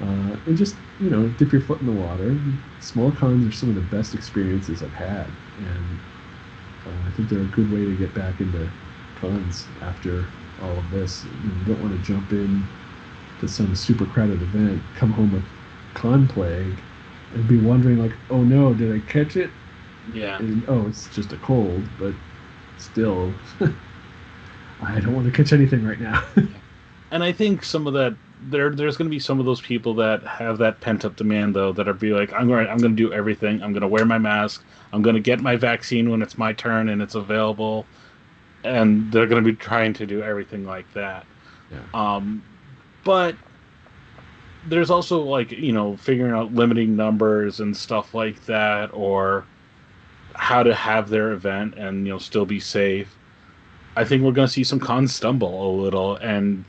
Uh, 0.00 0.38
and 0.46 0.56
just 0.56 0.80
you 0.98 1.10
know 1.10 1.28
dip 1.28 1.52
your 1.52 1.62
foot 1.62 1.80
in 1.80 1.86
the 1.86 1.92
water. 1.92 2.40
Small 2.80 3.12
cons 3.12 3.46
are 3.46 3.52
some 3.52 3.68
of 3.70 3.74
the 3.76 3.82
best 3.82 4.14
experiences 4.14 4.82
I've 4.82 4.94
had, 4.94 5.36
and 5.56 6.02
uh, 6.86 7.02
I 7.06 7.10
think 7.10 7.28
they're 7.28 7.42
a 7.42 7.46
good 7.46 7.70
way 7.70 7.84
to 7.86 7.96
get 7.96 8.14
back 8.14 8.40
into 8.40 8.72
cons 9.16 9.72
after 9.82 10.34
all 10.58 10.78
of 10.78 10.90
this. 10.90 11.24
You, 11.24 11.50
know, 11.50 11.54
you 11.56 11.64
don't 11.64 11.80
want 11.80 11.94
to 11.94 11.98
jump 12.00 12.32
in 12.32 12.70
to 13.38 13.48
some 13.48 13.74
super 13.76 14.06
crowded 14.06 14.42
event, 14.42 14.92
come 14.94 15.12
home 15.12 15.32
with 15.32 15.48
con 15.94 16.28
plague, 16.28 16.76
and 17.34 17.48
be 17.48 17.58
wondering 17.58 17.98
like, 17.98 18.12
oh 18.30 18.42
no, 18.42 18.74
did 18.74 18.94
I 18.94 19.00
catch 19.10 19.36
it? 19.36 19.50
Yeah. 20.12 20.38
And 20.38 20.62
oh, 20.68 20.86
it's 20.88 21.08
just 21.14 21.32
a 21.32 21.36
cold, 21.38 21.82
but 21.98 22.12
still, 22.78 23.32
I 24.82 25.00
don't 25.00 25.14
want 25.14 25.26
to 25.26 25.32
catch 25.32 25.52
anything 25.52 25.86
right 25.86 26.00
now. 26.00 26.22
and 27.10 27.22
I 27.22 27.32
think 27.32 27.64
some 27.64 27.86
of 27.86 27.94
that 27.94 28.14
there 28.50 28.70
there's 28.70 28.96
going 28.96 29.06
to 29.06 29.14
be 29.14 29.18
some 29.20 29.40
of 29.40 29.46
those 29.46 29.60
people 29.60 29.94
that 29.94 30.22
have 30.24 30.58
that 30.58 30.80
pent 30.80 31.04
up 31.04 31.16
demand 31.16 31.54
though 31.54 31.72
that 31.72 31.88
are 31.88 31.94
be 31.94 32.12
like 32.12 32.32
I'm 32.32 32.48
going 32.48 32.66
I'm 32.66 32.78
going 32.78 32.96
to 32.96 33.02
do 33.02 33.12
everything. 33.12 33.62
I'm 33.62 33.72
going 33.72 33.82
to 33.82 33.88
wear 33.88 34.04
my 34.04 34.18
mask. 34.18 34.62
I'm 34.92 35.02
going 35.02 35.14
to 35.14 35.22
get 35.22 35.40
my 35.40 35.56
vaccine 35.56 36.10
when 36.10 36.22
it's 36.22 36.36
my 36.36 36.52
turn 36.52 36.88
and 36.88 37.00
it's 37.00 37.14
available. 37.14 37.86
And 38.62 39.10
they're 39.12 39.26
going 39.26 39.42
to 39.42 39.50
be 39.50 39.56
trying 39.56 39.92
to 39.94 40.06
do 40.06 40.22
everything 40.22 40.64
like 40.64 40.90
that. 40.94 41.26
Yeah. 41.70 41.78
Um 41.94 42.42
but 43.04 43.36
there's 44.68 44.90
also 44.90 45.20
like, 45.20 45.50
you 45.52 45.72
know, 45.72 45.96
figuring 45.96 46.32
out 46.32 46.54
limiting 46.54 46.96
numbers 46.96 47.60
and 47.60 47.76
stuff 47.76 48.14
like 48.14 48.44
that 48.46 48.92
or 48.92 49.44
how 50.34 50.62
to 50.62 50.74
have 50.74 51.08
their 51.08 51.32
event 51.32 51.74
and 51.76 52.06
you 52.06 52.12
know 52.12 52.18
still 52.18 52.44
be 52.44 52.60
safe. 52.60 53.14
I 53.96 54.04
think 54.04 54.22
we're 54.22 54.32
going 54.32 54.48
to 54.48 54.52
see 54.52 54.64
some 54.64 54.80
cons 54.80 55.14
stumble 55.14 55.70
a 55.70 55.72
little 55.80 56.16
and 56.16 56.64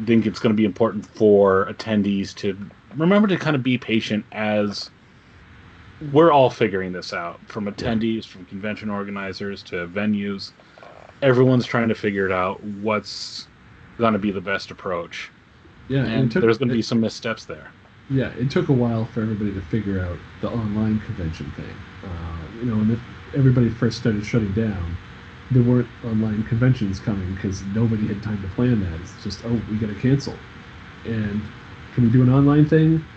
I 0.00 0.04
think 0.04 0.26
it's 0.26 0.38
going 0.38 0.52
to 0.52 0.56
be 0.56 0.64
important 0.64 1.06
for 1.06 1.66
attendees 1.66 2.34
to 2.36 2.56
remember 2.96 3.28
to 3.28 3.36
kind 3.36 3.56
of 3.56 3.62
be 3.62 3.78
patient 3.78 4.24
as 4.32 4.90
we're 6.12 6.32
all 6.32 6.50
figuring 6.50 6.92
this 6.92 7.12
out 7.12 7.40
from 7.46 7.66
attendees, 7.66 8.24
from 8.24 8.44
convention 8.46 8.90
organizers 8.90 9.62
to 9.64 9.86
venues. 9.88 10.52
Everyone's 11.22 11.66
trying 11.66 11.88
to 11.88 11.94
figure 11.94 12.26
it 12.26 12.32
out 12.32 12.62
what's 12.62 13.46
going 13.98 14.12
to 14.12 14.18
be 14.18 14.30
the 14.30 14.40
best 14.40 14.70
approach. 14.70 15.30
Yeah, 15.88 16.04
and, 16.04 16.30
took, 16.30 16.42
there's 16.42 16.58
going 16.58 16.68
to 16.68 16.74
be 16.74 16.82
some 16.82 17.00
missteps 17.00 17.44
there. 17.44 17.74
Yeah, 18.08 18.28
it 18.30 18.50
took 18.50 18.68
a 18.68 18.72
while 18.72 19.06
for 19.06 19.22
everybody 19.22 19.52
to 19.54 19.62
figure 19.62 20.00
out 20.00 20.22
the 20.40 20.50
online 20.50 21.00
convention 21.00 21.52
thing. 21.52 21.86
Uh, 22.02 22.48
you 22.52 22.64
know, 22.66 22.76
when 22.76 23.02
everybody 23.32 23.70
first 23.70 23.98
started 23.98 24.24
shutting 24.26 24.52
down, 24.52 24.98
there 25.50 25.62
weren't 25.62 25.90
online 26.02 26.42
conventions 26.44 27.00
coming 27.00 27.34
because 27.34 27.64
nobody 27.64 28.06
had 28.06 28.22
time 28.22 28.42
to 28.42 28.48
plan 28.48 28.80
that. 28.80 29.00
It's 29.00 29.16
just, 29.16 29.44
oh, 29.44 29.54
we 29.54 29.78
got 29.78 29.86
to 29.88 29.94
cancel. 29.94 30.46
And 31.04 31.52
can 31.92 32.04
we 32.04 32.10
do 32.10 32.22
an 32.22 32.30
online 32.30 32.66
thing? 32.68 33.08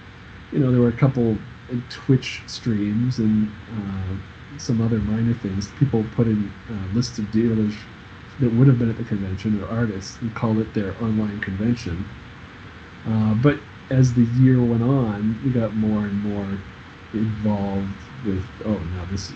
You 0.52 0.60
know, 0.60 0.72
there 0.72 0.82
were 0.82 0.90
a 0.90 0.98
couple 0.98 1.46
Twitch 1.90 2.44
streams 2.48 3.20
and 3.20 3.60
uh, 3.72 4.16
some 4.58 4.82
other 4.82 5.02
minor 5.02 5.34
things. 5.34 5.72
People 5.72 6.06
put 6.06 6.28
in 6.28 6.56
uh, 6.70 6.88
lists 6.88 7.20
of 7.20 7.32
dealers 7.32 7.76
that 8.40 8.52
would 8.52 8.68
have 8.68 8.80
been 8.80 8.90
at 8.90 8.98
the 8.98 9.04
convention 9.04 9.60
or 9.60 9.68
artists 9.70 10.22
and 10.22 10.36
call 10.36 10.60
it 10.60 10.74
their 10.74 11.02
online 11.04 11.42
convention. 11.42 12.14
Uh, 13.06 13.34
but 13.36 13.62
as 13.90 14.14
the 14.14 14.26
year 14.26 14.62
went 14.64 14.84
on, 14.84 15.40
we 15.44 15.52
got 15.52 15.76
more 15.76 16.06
and 16.06 16.22
more 16.22 16.66
involved 17.14 18.02
with, 18.24 18.50
oh, 18.66 18.80
now 18.80 19.06
this 19.06 19.34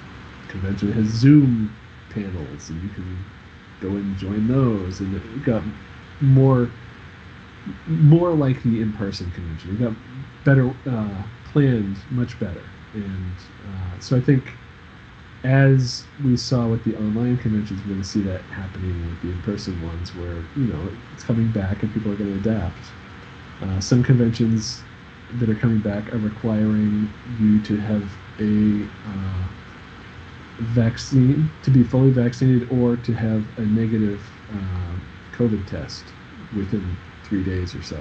convention 0.47 0.91
has 0.91 1.07
Zoom 1.07 1.79
panels, 2.09 2.69
and 2.69 2.81
you 2.81 2.89
can 2.89 3.31
go 3.79 3.95
and 3.95 4.17
join 4.17 4.47
those, 4.47 4.99
and 4.99 5.15
it 5.15 5.41
got 5.43 5.63
more 6.19 6.71
more 7.85 8.33
like 8.33 8.63
the 8.63 8.81
in-person 8.81 9.31
convention. 9.31 9.71
We 9.71 9.77
got 9.77 9.95
better 10.43 10.73
uh, 10.89 11.23
planned, 11.43 11.99
much 12.09 12.39
better, 12.39 12.73
and 12.93 13.35
uh, 13.67 13.99
so 13.99 14.17
I 14.17 14.21
think 14.21 14.57
as 15.43 16.07
we 16.23 16.37
saw 16.37 16.67
with 16.67 16.83
the 16.83 16.95
online 16.95 17.37
conventions, 17.37 17.81
we're 17.81 17.89
going 17.89 18.01
to 18.01 18.07
see 18.07 18.21
that 18.21 18.45
happening 18.51 19.07
with 19.07 19.21
the 19.21 19.31
in-person 19.31 19.81
ones, 19.81 20.13
where 20.13 20.49
you 20.55 20.67
know 20.67 20.97
it's 21.13 21.23
coming 21.23 21.51
back 21.51 21.83
and 21.83 21.91
people 21.93 22.11
are 22.11 22.15
going 22.15 22.31
to 22.31 22.37
adapt. 22.37 22.93
Uh, 23.61 23.79
some 23.79 24.03
conventions 24.03 24.81
that 25.39 25.49
are 25.49 25.55
coming 25.55 25.79
back 25.79 26.11
are 26.13 26.17
requiring 26.17 27.07
you 27.39 27.61
to 27.61 27.77
have 27.77 28.03
a 28.39 28.83
uh, 29.07 29.47
vaccine, 30.59 31.49
to 31.63 31.71
be 31.71 31.83
fully 31.83 32.09
vaccinated, 32.09 32.67
or 32.71 32.95
to 32.97 33.13
have 33.13 33.43
a 33.57 33.61
negative 33.61 34.21
uh, 34.53 34.95
COVID 35.31 35.65
test 35.67 36.03
within 36.55 36.97
three 37.23 37.43
days 37.43 37.75
or 37.75 37.81
so. 37.83 37.99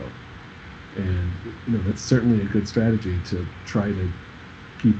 And 0.97 1.31
you 1.67 1.73
know 1.73 1.83
that's 1.83 2.03
certainly 2.03 2.43
a 2.43 2.47
good 2.47 2.67
strategy 2.67 3.21
to 3.27 3.47
try 3.65 3.93
to 3.93 4.13
keep 4.79 4.97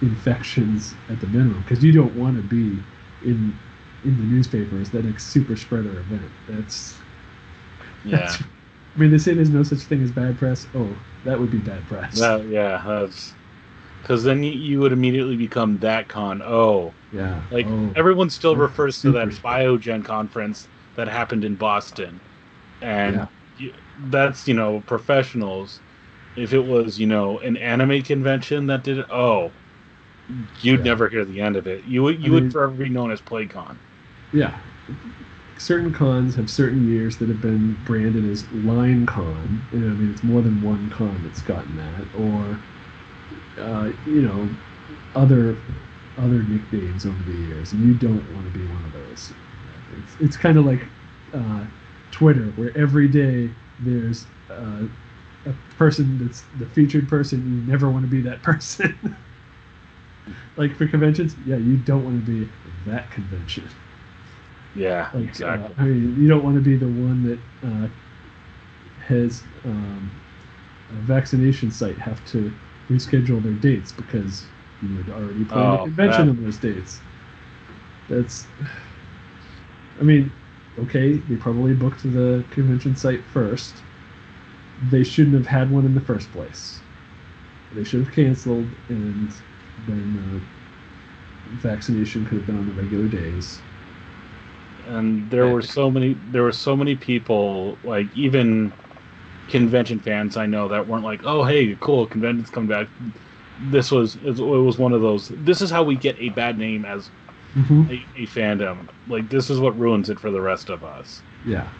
infections 0.00 0.94
at 1.08 1.20
the 1.20 1.26
minimum 1.26 1.62
because 1.62 1.82
you 1.84 1.92
don't 1.92 2.14
want 2.14 2.36
to 2.36 2.42
be 2.42 2.78
in 3.22 3.52
in 4.04 4.16
the 4.16 4.22
newspapers 4.22 4.90
that 4.90 5.04
next 5.04 5.26
super 5.26 5.56
spreader 5.56 5.98
event. 5.98 6.30
That's 6.48 6.98
yeah. 8.04 8.18
That's, 8.18 8.42
I 8.94 8.98
mean, 8.98 9.10
they 9.10 9.18
say 9.18 9.34
there's 9.34 9.50
no 9.50 9.62
such 9.62 9.80
thing 9.80 10.02
as 10.02 10.10
bad 10.10 10.38
press. 10.38 10.66
Oh, 10.74 10.88
that 11.24 11.38
would 11.38 11.50
be 11.50 11.58
bad 11.58 11.84
press. 11.86 12.18
That, 12.18 12.46
yeah, 12.46 12.82
that's 12.86 13.32
because 14.02 14.22
then 14.22 14.42
you, 14.42 14.80
would 14.80 14.92
immediately 14.92 15.36
become 15.36 15.78
that 15.78 16.08
con. 16.08 16.42
Oh, 16.42 16.92
yeah. 17.12 17.42
Like 17.50 17.66
oh, 17.66 17.92
everyone 17.96 18.30
still 18.30 18.54
refers 18.54 19.00
to 19.00 19.10
that 19.12 19.28
Biogen 19.28 20.04
conference 20.04 20.68
that 20.94 21.08
happened 21.08 21.44
in 21.44 21.56
Boston, 21.56 22.20
and 22.82 23.16
yeah. 23.16 23.26
you, 23.58 23.72
that's 24.06 24.46
you 24.46 24.54
know 24.54 24.82
professionals. 24.86 25.80
If 26.36 26.52
it 26.52 26.64
was 26.64 26.98
you 26.98 27.06
know 27.06 27.38
an 27.38 27.56
anime 27.56 28.02
convention 28.02 28.66
that 28.66 28.84
did 28.84 28.98
it, 28.98 29.06
oh, 29.10 29.50
you'd 30.60 30.80
yeah. 30.80 30.84
never 30.84 31.08
hear 31.08 31.24
the 31.24 31.40
end 31.40 31.56
of 31.56 31.66
it. 31.66 31.84
You 31.84 32.02
would 32.04 32.22
you 32.22 32.30
I 32.30 32.34
would 32.34 32.52
forever 32.52 32.74
be 32.74 32.88
known 32.88 33.10
as 33.10 33.20
PlagueCon. 33.20 33.76
Yeah. 34.32 34.56
Certain 35.64 35.94
cons 35.94 36.34
have 36.34 36.50
certain 36.50 36.86
years 36.86 37.16
that 37.16 37.30
have 37.30 37.40
been 37.40 37.72
branded 37.84 38.28
as 38.28 38.52
Line 38.52 39.06
Con. 39.06 39.66
I 39.72 39.76
mean, 39.76 40.10
it's 40.10 40.22
more 40.22 40.42
than 40.42 40.60
one 40.60 40.90
con 40.90 41.22
that's 41.22 41.40
gotten 41.40 41.74
that, 41.76 42.06
or 42.12 42.60
uh, 43.56 43.92
you 44.04 44.20
know, 44.20 44.50
other 45.14 45.56
other 46.18 46.42
nicknames 46.42 47.06
over 47.06 47.22
the 47.22 47.32
years, 47.32 47.72
and 47.72 47.80
you 47.80 47.94
don't 47.94 48.30
want 48.30 48.44
to 48.44 48.50
be 48.50 48.66
one 48.66 48.84
of 48.84 48.92
those. 48.92 49.32
It's, 49.96 50.16
it's 50.20 50.36
kind 50.36 50.58
of 50.58 50.66
like 50.66 50.86
uh, 51.32 51.64
Twitter, 52.10 52.48
where 52.56 52.76
every 52.76 53.08
day 53.08 53.54
there's 53.78 54.26
uh, 54.50 54.82
a 55.46 55.52
person 55.78 56.18
that's 56.18 56.42
the 56.58 56.66
featured 56.66 57.08
person. 57.08 57.38
You 57.50 57.62
never 57.72 57.90
want 57.90 58.02
to 58.04 58.08
be 58.08 58.20
that 58.20 58.42
person. 58.42 59.16
like 60.56 60.76
for 60.76 60.86
conventions, 60.86 61.36
yeah, 61.46 61.56
you 61.56 61.78
don't 61.78 62.04
want 62.04 62.22
to 62.22 62.30
be 62.30 62.52
that 62.84 63.10
convention. 63.10 63.70
Yeah, 64.74 65.10
like, 65.12 65.40
uh, 65.42 65.68
exactly. 65.68 65.74
I 65.78 65.84
mean, 65.84 66.16
you 66.20 66.28
don't 66.28 66.42
want 66.44 66.56
to 66.56 66.62
be 66.62 66.76
the 66.76 66.88
one 66.88 67.22
that 67.24 67.40
uh, 67.62 67.88
has 68.98 69.44
um, 69.64 70.10
a 70.90 70.94
vaccination 70.94 71.70
site 71.70 71.98
have 71.98 72.24
to 72.26 72.52
reschedule 72.90 73.42
their 73.42 73.54
dates 73.54 73.92
because 73.92 74.46
you 74.82 74.96
had 74.98 75.10
already 75.10 75.44
planned 75.44 75.74
oh, 75.74 75.74
a 75.74 75.78
convention 75.78 76.28
on 76.28 76.42
those 76.42 76.58
dates. 76.58 77.00
That's, 78.08 78.46
I 80.00 80.02
mean, 80.02 80.32
okay, 80.78 81.18
they 81.18 81.36
probably 81.36 81.74
booked 81.74 82.02
the 82.02 82.44
convention 82.50 82.96
site 82.96 83.24
first. 83.24 83.82
They 84.90 85.04
shouldn't 85.04 85.34
have 85.36 85.46
had 85.46 85.70
one 85.70 85.86
in 85.86 85.94
the 85.94 86.00
first 86.00 86.32
place. 86.32 86.82
They 87.72 87.84
should 87.84 88.00
have 88.04 88.14
canceled, 88.14 88.74
and 88.88 89.34
then 89.86 90.44
uh, 91.46 91.50
vaccination 91.56 92.24
could 92.24 92.38
have 92.38 92.46
been 92.46 92.58
on 92.58 92.66
the 92.66 92.72
regular 92.72 93.08
days. 93.08 93.62
And 94.86 95.30
there 95.30 95.48
were 95.48 95.62
so 95.62 95.90
many. 95.90 96.14
There 96.22 96.42
were 96.42 96.52
so 96.52 96.76
many 96.76 96.96
people, 96.96 97.80
like 97.82 98.10
even 98.14 98.76
convention 99.48 100.00
fans 100.00 100.36
I 100.36 100.46
know 100.46 100.68
that 100.68 100.86
weren't 100.88 101.04
like, 101.04 101.22
"Oh, 101.24 101.44
hey, 101.44 101.76
cool, 101.80 102.06
convention's 102.08 102.50
coming 102.50 102.68
back." 102.70 102.90
This 103.58 103.90
was 103.92 104.16
it 104.16 104.38
was 104.38 104.78
one 104.78 104.92
of 104.94 105.02
those. 105.02 105.32
This 105.36 105.62
is 105.62 105.70
how 105.70 105.84
we 105.84 105.96
get 105.96 106.16
a 106.18 106.30
bad 106.30 106.58
name 106.58 106.84
as 106.86 107.12
Mm-hmm. 107.56 107.84
a, 107.88 108.08
a 108.16 108.26
fandom. 108.26 108.88
Like 109.06 109.30
this 109.30 109.50
is 109.50 109.60
what 109.60 109.78
ruins 109.78 110.10
it 110.10 110.20
for 110.20 110.30
the 110.32 110.42
rest 110.42 110.70
of 110.70 110.84
us. 110.84 111.24
Yeah. 111.44 111.72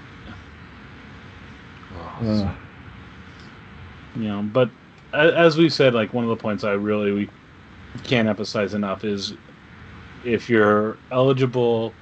Oh, 1.91 2.27
Uh, 2.27 2.57
you 4.15 4.29
know 4.29 4.43
but 4.43 4.73
as 5.13 5.57
we 5.57 5.69
said 5.69 5.95
like 5.95 6.13
one 6.13 6.25
of 6.25 6.31
the 6.31 6.37
points 6.37 6.65
i 6.65 6.73
really 6.73 7.13
we 7.13 7.33
can't 8.05 8.29
emphasize 8.29 8.75
enough 8.75 9.05
is 9.05 9.35
if 10.23 10.51
you're 10.51 11.01
eligible 11.11 11.99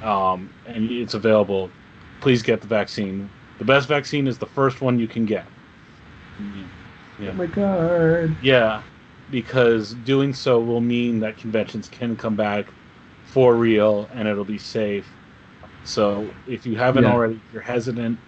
um, 0.00 0.54
and 0.64 0.90
it's 0.90 1.14
available 1.14 1.74
please 2.20 2.42
get 2.42 2.60
the 2.60 2.66
vaccine 2.68 3.32
the 3.58 3.64
best 3.64 3.88
vaccine 3.88 4.26
is 4.26 4.38
the 4.38 4.46
first 4.46 4.80
one 4.80 4.98
you 4.98 5.08
can 5.08 5.24
get 5.24 5.52
Yeah. 7.18 7.32
Oh 7.32 7.34
my 7.34 7.46
god. 7.46 8.36
yeah 8.40 8.84
because 9.30 9.94
doing 9.94 10.32
so 10.32 10.60
will 10.60 10.80
mean 10.80 11.20
that 11.20 11.36
conventions 11.36 11.88
can 11.88 12.16
come 12.16 12.36
back 12.36 12.74
for 13.24 13.56
real 13.56 14.08
and 14.12 14.28
it'll 14.28 14.44
be 14.44 14.58
safe 14.58 15.16
so 15.84 16.36
if 16.46 16.66
you 16.66 16.76
haven't 16.78 17.04
Yeah. 17.04 17.12
already 17.12 17.36
if 17.36 17.52
you're 17.52 17.62
hesitant 17.62 18.20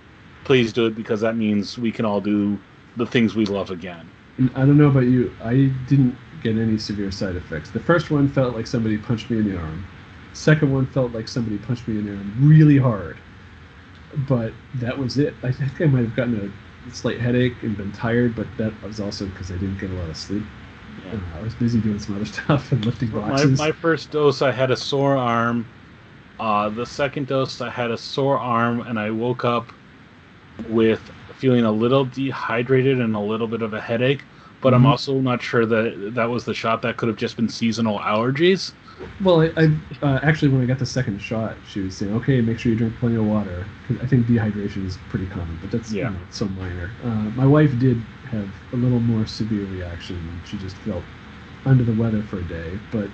please 0.44 0.72
do 0.72 0.86
it 0.86 0.94
because 0.96 1.22
that 1.22 1.36
means 1.36 1.78
we 1.78 1.92
can 1.92 2.04
all 2.06 2.20
do 2.20 2.64
the 2.96 3.06
things 3.06 3.34
we 3.36 3.46
love 3.46 3.70
again 3.70 4.12
And 4.38 4.50
I 4.54 4.60
don't 4.64 4.76
know 4.78 4.88
about 4.88 5.06
you. 5.06 5.36
I 5.40 5.66
didn't 5.84 6.18
get 6.40 6.56
any 6.56 6.78
severe 6.78 7.10
side 7.10 7.36
effects. 7.36 7.70
The 7.70 7.80
first 7.80 8.10
one 8.10 8.28
felt 8.28 8.54
like 8.54 8.66
somebody 8.66 8.98
punched 8.98 9.30
me 9.30 9.38
in 9.38 9.44
the 9.44 9.56
arm. 9.56 9.90
Second 10.32 10.72
one 10.72 10.86
felt 10.86 11.12
like 11.12 11.28
somebody 11.28 11.58
punched 11.58 11.88
me 11.88 11.98
in 11.98 12.04
the 12.06 12.12
arm 12.12 12.34
really 12.38 12.78
hard. 12.78 13.20
But 14.16 14.54
that 14.74 14.98
was 14.98 15.18
it. 15.18 15.38
I 15.42 15.52
think 15.52 15.80
I 15.80 15.86
might 15.86 16.02
have 16.02 16.16
gotten 16.16 16.54
a 16.86 16.90
slight 16.90 17.20
headache 17.20 17.62
and 17.62 17.76
been 17.76 17.92
tired, 17.92 18.34
but 18.34 18.56
that 18.56 18.80
was 18.82 19.00
also 19.00 19.26
because 19.26 19.50
I 19.50 19.54
didn't 19.56 19.78
get 19.78 19.90
a 19.90 19.94
lot 19.94 20.10
of 20.10 20.16
sleep. 20.16 20.44
Yeah. 21.04 21.12
Uh, 21.12 21.38
I 21.38 21.40
was 21.40 21.54
busy 21.54 21.80
doing 21.80 21.98
some 21.98 22.16
other 22.16 22.24
stuff 22.36 22.72
and 22.72 22.84
lifting 22.84 23.10
My, 23.10 23.20
boxes. 23.20 23.58
my 23.58 23.72
first 23.72 24.10
dose, 24.10 24.42
I 24.42 24.52
had 24.52 24.70
a 24.70 24.76
sore 24.76 25.16
arm. 25.16 25.70
Uh, 26.38 26.70
the 26.70 26.86
second 26.86 27.28
dose, 27.28 27.60
I 27.60 27.70
had 27.70 27.90
a 27.90 27.98
sore 27.98 28.38
arm, 28.38 28.80
and 28.82 28.98
I 28.98 29.10
woke 29.10 29.44
up 29.44 29.72
with 30.66 31.10
feeling 31.34 31.64
a 31.64 31.72
little 31.72 32.04
dehydrated 32.04 33.00
and 33.00 33.16
a 33.16 33.20
little 33.20 33.48
bit 33.48 33.62
of 33.62 33.74
a 33.74 33.80
headache. 33.80 34.26
But 34.60 34.74
I'm 34.74 34.82
Mhm. 34.82 34.86
also 34.86 35.20
not 35.20 35.42
sure 35.42 35.66
that 35.66 36.12
that 36.14 36.30
was 36.30 36.44
the 36.44 36.54
shot. 36.54 36.82
That 36.82 36.96
could 36.98 37.08
have 37.08 37.16
just 37.18 37.36
been 37.36 37.48
seasonal 37.48 37.98
allergies. 38.00 38.74
Well, 39.18 39.40
I, 39.42 39.50
I 39.56 39.66
uh, 40.02 40.20
actually, 40.22 40.48
when 40.48 40.62
I 40.62 40.66
got 40.66 40.78
the 40.78 40.86
second 40.86 41.20
shot, 41.20 41.60
she 41.62 41.80
was 41.80 41.96
saying, 41.96 42.12
"Okay, 42.14 42.40
make 42.40 42.58
sure 42.58 42.70
you 42.72 42.76
drink 42.78 42.96
plenty 42.98 43.16
of 43.16 43.24
water." 43.24 43.74
'Cause 43.82 43.98
I 44.00 44.06
think 44.06 44.26
dehydration 44.26 44.84
is 44.84 44.96
pretty 44.98 45.26
common, 45.26 45.56
but 45.56 45.70
that's 45.70 46.00
you 46.00 46.00
Yeah. 46.00 46.10
know, 46.10 46.26
so 46.30 46.48
minor. 46.48 46.96
Uh, 47.02 47.30
my 47.30 47.46
wife 47.46 47.78
did 47.78 48.06
have 48.24 48.62
a 48.72 48.76
little 48.76 49.00
more 49.00 49.26
severe 49.26 49.66
reaction. 49.66 50.42
She 50.44 50.58
just 50.58 50.78
felt 50.78 51.10
under 51.66 51.84
the 51.84 51.94
weather 51.94 52.22
for 52.24 52.40
a 52.40 52.46
day, 52.46 52.80
but 52.90 53.12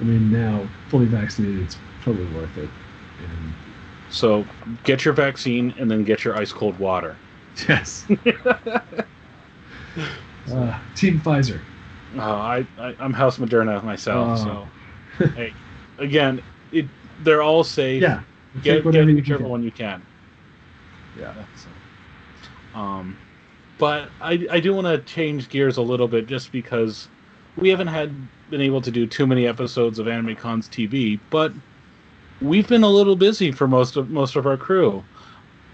I 0.00 0.04
mean, 0.04 0.30
now 0.30 0.72
fully 0.88 1.06
vaccinated, 1.06 1.60
it's 1.60 1.80
totally 2.00 2.26
worth 2.26 2.56
it. 2.58 2.74
And 3.18 3.56
So 4.08 4.48
get 4.84 5.04
your 5.04 5.14
vaccine 5.14 5.72
and 5.78 5.90
then 5.90 6.04
get 6.04 6.24
your 6.24 6.36
ice 6.36 6.52
cold 6.52 6.76
water. 6.78 7.22
yes, 7.68 8.06
uh, 10.50 10.80
Team 10.94 11.20
Pfizer. 11.20 11.66
Uh, 12.16 12.20
I, 12.22 12.68
I 12.76 12.94
I'm 12.98 13.12
House 13.12 13.38
Moderna 13.38 13.82
myself. 13.84 14.30
Oh. 14.30 14.36
So 14.36 14.72
hey, 15.28 15.52
again, 15.98 16.42
it 16.72 16.86
they're 17.22 17.42
all 17.42 17.64
safe. 17.64 18.02
Yeah, 18.02 18.22
get, 18.62 18.82
get 18.90 19.06
whichever 19.06 19.46
one 19.46 19.62
you 19.62 19.70
can. 19.70 20.02
Yeah. 21.18 21.34
Um, 22.74 23.16
but 23.78 24.10
I, 24.20 24.46
I 24.50 24.60
do 24.60 24.74
want 24.74 24.86
to 24.86 24.98
change 25.12 25.48
gears 25.48 25.76
a 25.76 25.82
little 25.82 26.06
bit 26.06 26.26
just 26.26 26.52
because 26.52 27.08
we 27.56 27.68
haven't 27.68 27.88
had 27.88 28.12
been 28.50 28.60
able 28.60 28.80
to 28.82 28.90
do 28.90 29.06
too 29.06 29.26
many 29.26 29.46
episodes 29.46 29.98
of 29.98 30.08
Anime 30.08 30.36
Cons 30.36 30.68
TV, 30.68 31.18
but 31.30 31.52
we've 32.42 32.68
been 32.68 32.82
a 32.82 32.88
little 32.88 33.16
busy 33.16 33.52
for 33.52 33.66
most 33.66 33.96
of 33.96 34.10
most 34.10 34.36
of 34.36 34.46
our 34.46 34.56
crew. 34.56 35.02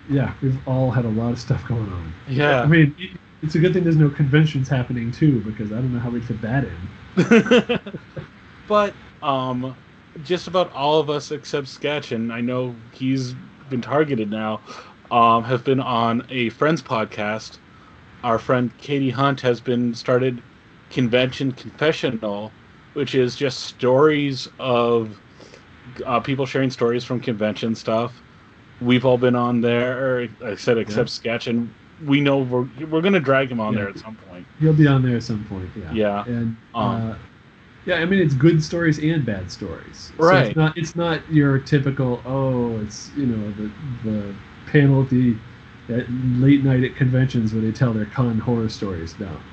Yeah, 0.08 0.32
we've 0.40 0.58
all 0.68 0.90
had 0.90 1.04
a 1.04 1.08
lot 1.10 1.32
of 1.32 1.40
stuff 1.40 1.66
going 1.66 1.88
on. 1.92 2.12
Yeah. 2.28 2.62
I 2.62 2.66
mean, 2.66 2.94
it's 3.42 3.56
a 3.56 3.58
good 3.58 3.72
thing 3.72 3.84
there's 3.84 3.96
no 3.96 4.08
conventions 4.08 4.68
happening 4.68 5.10
too, 5.10 5.40
because 5.40 5.72
I 5.72 5.76
don't 5.76 5.92
know 5.92 5.98
how 5.98 6.10
we'd 6.10 6.24
fit 6.24 6.40
that 6.42 6.64
in. 6.64 7.80
but 8.68 8.94
um, 9.26 9.76
just 10.24 10.46
about 10.46 10.72
all 10.72 11.00
of 11.00 11.10
us 11.10 11.30
except 11.30 11.68
Sketch, 11.68 12.12
and 12.12 12.32
I 12.32 12.40
know 12.40 12.74
he's 12.92 13.34
been 13.68 13.82
targeted 13.82 14.30
now, 14.30 14.62
um, 15.10 15.44
have 15.44 15.64
been 15.64 15.80
on 15.80 16.24
a 16.30 16.48
Friends 16.50 16.82
podcast. 16.82 17.58
Our 18.24 18.38
friend 18.38 18.76
Katie 18.78 19.10
Hunt 19.10 19.40
has 19.42 19.60
been 19.60 19.94
started 19.94 20.42
Convention 20.90 21.52
Confessional, 21.52 22.52
which 22.94 23.14
is 23.14 23.36
just 23.36 23.60
stories 23.64 24.48
of 24.58 25.20
uh, 26.04 26.20
people 26.20 26.46
sharing 26.46 26.70
stories 26.70 27.04
from 27.04 27.20
convention 27.20 27.74
stuff. 27.74 28.22
We've 28.80 29.04
all 29.04 29.18
been 29.18 29.36
on 29.36 29.60
there. 29.60 30.28
I 30.44 30.54
said 30.56 30.78
except 30.78 31.10
Sketch, 31.10 31.46
and 31.46 31.74
we 32.04 32.20
know 32.20 32.38
we're 32.38 32.66
we're 32.90 33.00
gonna 33.00 33.20
drag 33.20 33.50
him 33.50 33.60
on 33.60 33.72
Yeah. 33.72 33.80
there 33.80 33.88
at 33.90 33.98
some 33.98 34.16
point. 34.28 34.46
He'll 34.60 34.72
be 34.74 34.86
on 34.86 35.02
there 35.02 35.16
at 35.16 35.22
some 35.22 35.44
point. 35.44 35.68
Yeah. 35.76 35.92
Yeah. 35.92 36.24
And 36.26 36.56
Um, 36.74 37.10
uh, 37.12 37.14
yeah, 37.86 37.96
I 37.96 38.04
mean, 38.04 38.20
it's 38.20 38.34
good 38.34 38.62
stories 38.62 38.98
and 38.98 39.24
bad 39.24 39.50
stories. 39.50 40.12
So 40.20 40.38
Right. 40.38 40.38
it's 40.38 40.56
not. 40.56 40.76
It's 40.76 40.96
not 40.96 41.30
your 41.30 41.58
typical. 41.60 42.22
Oh, 42.26 42.80
it's 42.80 43.12
you 43.14 43.26
know 43.26 43.52
the 43.52 43.72
the 44.02 44.36
panel 44.66 45.02
at 45.02 45.08
the 45.10 45.40
at 45.88 46.06
late 46.10 46.64
night 46.64 46.84
at 46.84 46.96
conventions 46.96 47.54
where 47.54 47.62
they 47.62 47.72
tell 47.72 47.94
their 47.94 48.06
con 48.06 48.38
horror 48.38 48.68
stories. 48.68 49.18
No, 49.20 49.44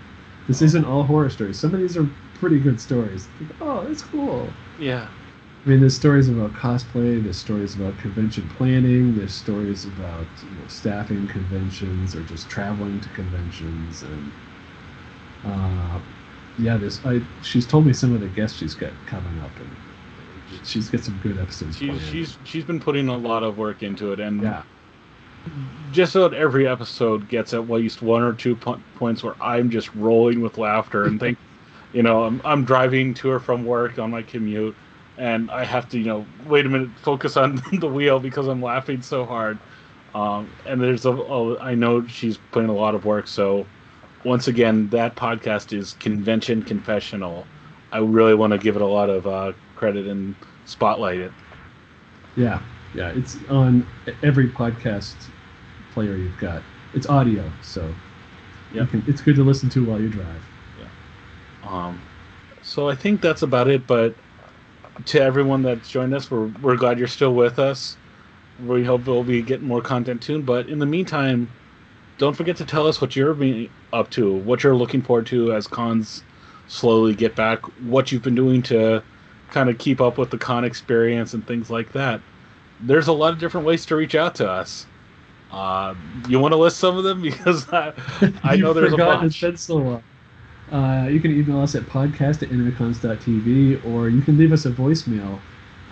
this 0.48 0.62
isn't 0.63 0.86
all 0.86 1.04
horror 1.04 1.30
stories. 1.30 1.60
Some 1.60 1.74
of 1.76 1.80
these 1.82 1.98
are 1.98 2.10
pretty 2.34 2.60
good 2.60 2.82
stories. 2.82 3.30
Oh, 3.62 3.86
that's 3.88 4.04
cool. 4.04 4.58
Yeah. 4.78 5.10
I 5.65 5.69
mean, 5.69 5.80
there's 5.82 5.96
stories 5.96 6.30
about 6.30 6.54
cosplay. 6.54 7.22
There's 7.24 7.38
stories 7.39 7.76
about 7.76 7.98
convention 7.98 8.48
planning. 8.50 9.13
There's 9.15 9.36
stories 9.36 9.86
about 9.86 10.41
you 10.41 10.56
know, 10.58 10.67
staffing 10.67 11.28
conventions 11.28 12.15
or 12.15 12.24
just 12.24 12.50
traveling 12.50 13.00
to 13.02 13.10
conventions. 13.10 14.04
And 14.04 14.34
uh, 15.43 16.00
yeah, 16.56 16.78
there's. 16.78 17.04
I 17.06 17.28
she's 17.42 17.68
told 17.68 17.86
me 17.86 17.94
some 17.94 18.13
of 18.13 18.22
the 18.22 18.30
guests 18.30 18.58
she's 18.58 18.76
got 18.76 18.94
coming 19.06 19.39
up, 19.39 19.60
and 19.60 19.78
she's 20.63 20.89
got 20.89 21.02
some 21.04 21.18
good 21.20 21.39
episodes. 21.39 21.78
She's 21.78 22.00
planned. 22.00 22.02
she's 22.02 22.38
she's 22.44 22.66
been 22.66 22.80
putting 22.80 23.10
a 23.10 23.18
lot 23.18 23.44
of 23.44 23.58
work 23.58 23.84
into 23.84 24.12
it, 24.12 24.20
and 24.20 24.44
yeah, 24.44 24.63
just 25.89 26.16
about 26.16 26.34
every 26.34 26.68
episode 26.68 27.28
gets 27.28 27.54
at 27.54 27.70
least 27.70 28.02
one 28.02 28.24
or 28.24 28.34
two 28.34 28.56
po- 28.56 28.84
points 28.96 29.24
where 29.24 29.42
I'm 29.42 29.70
just 29.70 29.94
rolling 29.94 30.42
with 30.42 30.58
laughter 30.58 31.06
and 31.08 31.20
think, 31.20 31.38
you 31.94 32.04
know, 32.04 32.24
I'm 32.26 32.42
I'm 32.46 32.66
driving 32.66 33.13
to 33.16 33.32
or 33.32 33.39
from 33.39 33.66
work 33.66 34.00
on 34.00 34.12
my 34.12 34.24
commute, 34.24 34.78
and 35.18 35.52
I 35.52 35.66
have 35.66 35.89
to, 35.89 36.00
you 36.00 36.06
know, 36.06 36.30
wait 36.38 36.66
a 36.66 36.70
minute, 36.70 37.00
focus 37.00 37.38
on 37.38 37.62
the 37.74 37.89
wheel 37.89 38.20
because 38.22 38.48
I'm 38.48 38.62
laughing 38.62 39.02
so 39.04 39.26
hard. 39.26 39.63
Um, 40.16 40.56
and 40.66 40.82
there's 40.82 41.06
a, 41.06 41.12
a, 41.13 41.60
I 41.60 41.76
know 41.76 42.08
she's 42.08 42.38
putting 42.38 42.70
a 42.70 42.76
lot 42.76 42.96
of 42.96 43.06
work, 43.06 43.28
so 43.28 43.73
once 44.26 44.48
again, 44.48 44.90
that 44.90 45.16
podcast 45.16 45.78
is 45.78 45.94
Convention 45.94 46.64
Confessional. 46.64 47.46
I 47.92 48.00
really 48.00 48.34
want 48.34 48.52
to 48.54 48.58
give 48.58 48.76
it 48.76 48.82
a 48.82 48.88
lot 48.88 49.10
of 49.10 49.28
uh, 49.28 49.54
credit 49.76 50.08
and 50.08 50.36
spotlight 50.66 51.20
it. 51.20 51.32
yeah, 52.36 52.62
yeah. 52.96 53.10
It's 53.10 53.38
on 53.50 53.86
every 54.24 54.48
podcast 54.50 55.14
player 55.94 56.16
you've 56.16 56.38
got. 56.40 56.64
It's 56.94 57.08
audio, 57.08 57.52
so 57.62 57.94
can, 58.74 59.04
it's 59.08 59.22
good 59.22 59.36
to 59.36 59.44
listen 59.44 59.70
to 59.72 59.86
while 59.86 60.00
you 60.00 60.10
drive. 60.10 60.44
Yeah. 60.80 61.70
Um, 61.70 62.02
so 62.62 62.90
I 62.90 62.96
think 62.96 63.22
that's 63.22 63.42
about 63.42 63.68
it. 63.68 63.86
But 63.86 64.16
to 65.06 65.22
everyone 65.22 65.62
that's 65.62 65.90
joined 65.90 66.14
us, 66.14 66.32
we're 66.32 66.48
we're 66.62 66.76
glad 66.76 66.98
you're 66.98 67.08
still 67.08 67.34
with 67.36 67.60
us. 67.60 67.98
We 68.66 68.84
hope 68.84 69.08
we'll 69.08 69.24
be 69.24 69.42
getting 69.42 69.68
more 69.68 69.82
content 69.82 70.24
soon. 70.24 70.44
But 70.44 70.70
in 70.70 70.80
the 70.80 70.86
meantime, 70.86 71.50
don't 72.17 72.36
forget 72.36 72.58
to 72.58 72.65
tell 72.65 72.88
us 72.88 73.02
what 73.02 73.15
you're 73.15 73.34
being 73.34 73.69
up 73.91 74.10
to, 74.12 74.34
what 74.34 74.63
you're 74.63 74.76
looking 74.76 75.02
forward 75.02 75.26
to 75.28 75.54
as 75.54 75.67
cons 75.67 76.23
slowly 76.67 77.15
get 77.15 77.36
back, 77.36 77.60
what 77.82 78.12
you've 78.12 78.21
been 78.21 78.36
doing 78.36 78.62
to 78.63 79.04
kind 79.52 79.69
of 79.69 79.78
keep 79.78 80.02
up 80.02 80.17
with 80.17 80.30
the 80.30 80.38
con 80.38 80.63
experience 80.63 81.34
and 81.34 81.45
things 81.45 81.69
like 81.69 81.91
that. 81.93 82.21
There's 82.82 83.08
a 83.08 83.13
lot 83.13 83.34
of 83.34 83.39
different 83.39 83.65
ways 83.67 83.86
to 83.88 83.95
reach 83.95 84.15
out 84.15 84.36
to 84.36 84.49
us. 84.49 84.86
Uh, 85.52 85.93
you 86.28 86.39
want 86.39 86.54
to 86.54 86.58
list 86.58 86.78
some 86.78 86.97
of 86.97 87.04
them 87.04 87.21
because 87.23 87.71
I, 87.71 87.93
I 88.43 88.56
know 88.56 88.73
there's 88.73 88.93
a 88.93 88.97
bunch. 88.97 89.23
It's 89.23 89.39
been 89.39 89.58
so 89.58 89.76
long. 89.76 90.04
Uh, 90.71 91.08
you 91.10 91.19
can 91.19 91.32
email 91.32 91.62
us 91.62 91.76
at 91.76 91.84
podcast 91.84 92.41
at 92.41 92.49
animecons.tv 92.49 93.86
or 93.86 94.10
you 94.10 94.21
can 94.21 94.38
leave 94.38 94.52
us 94.52 94.65
a 94.65 94.71
voicemail 94.71 95.43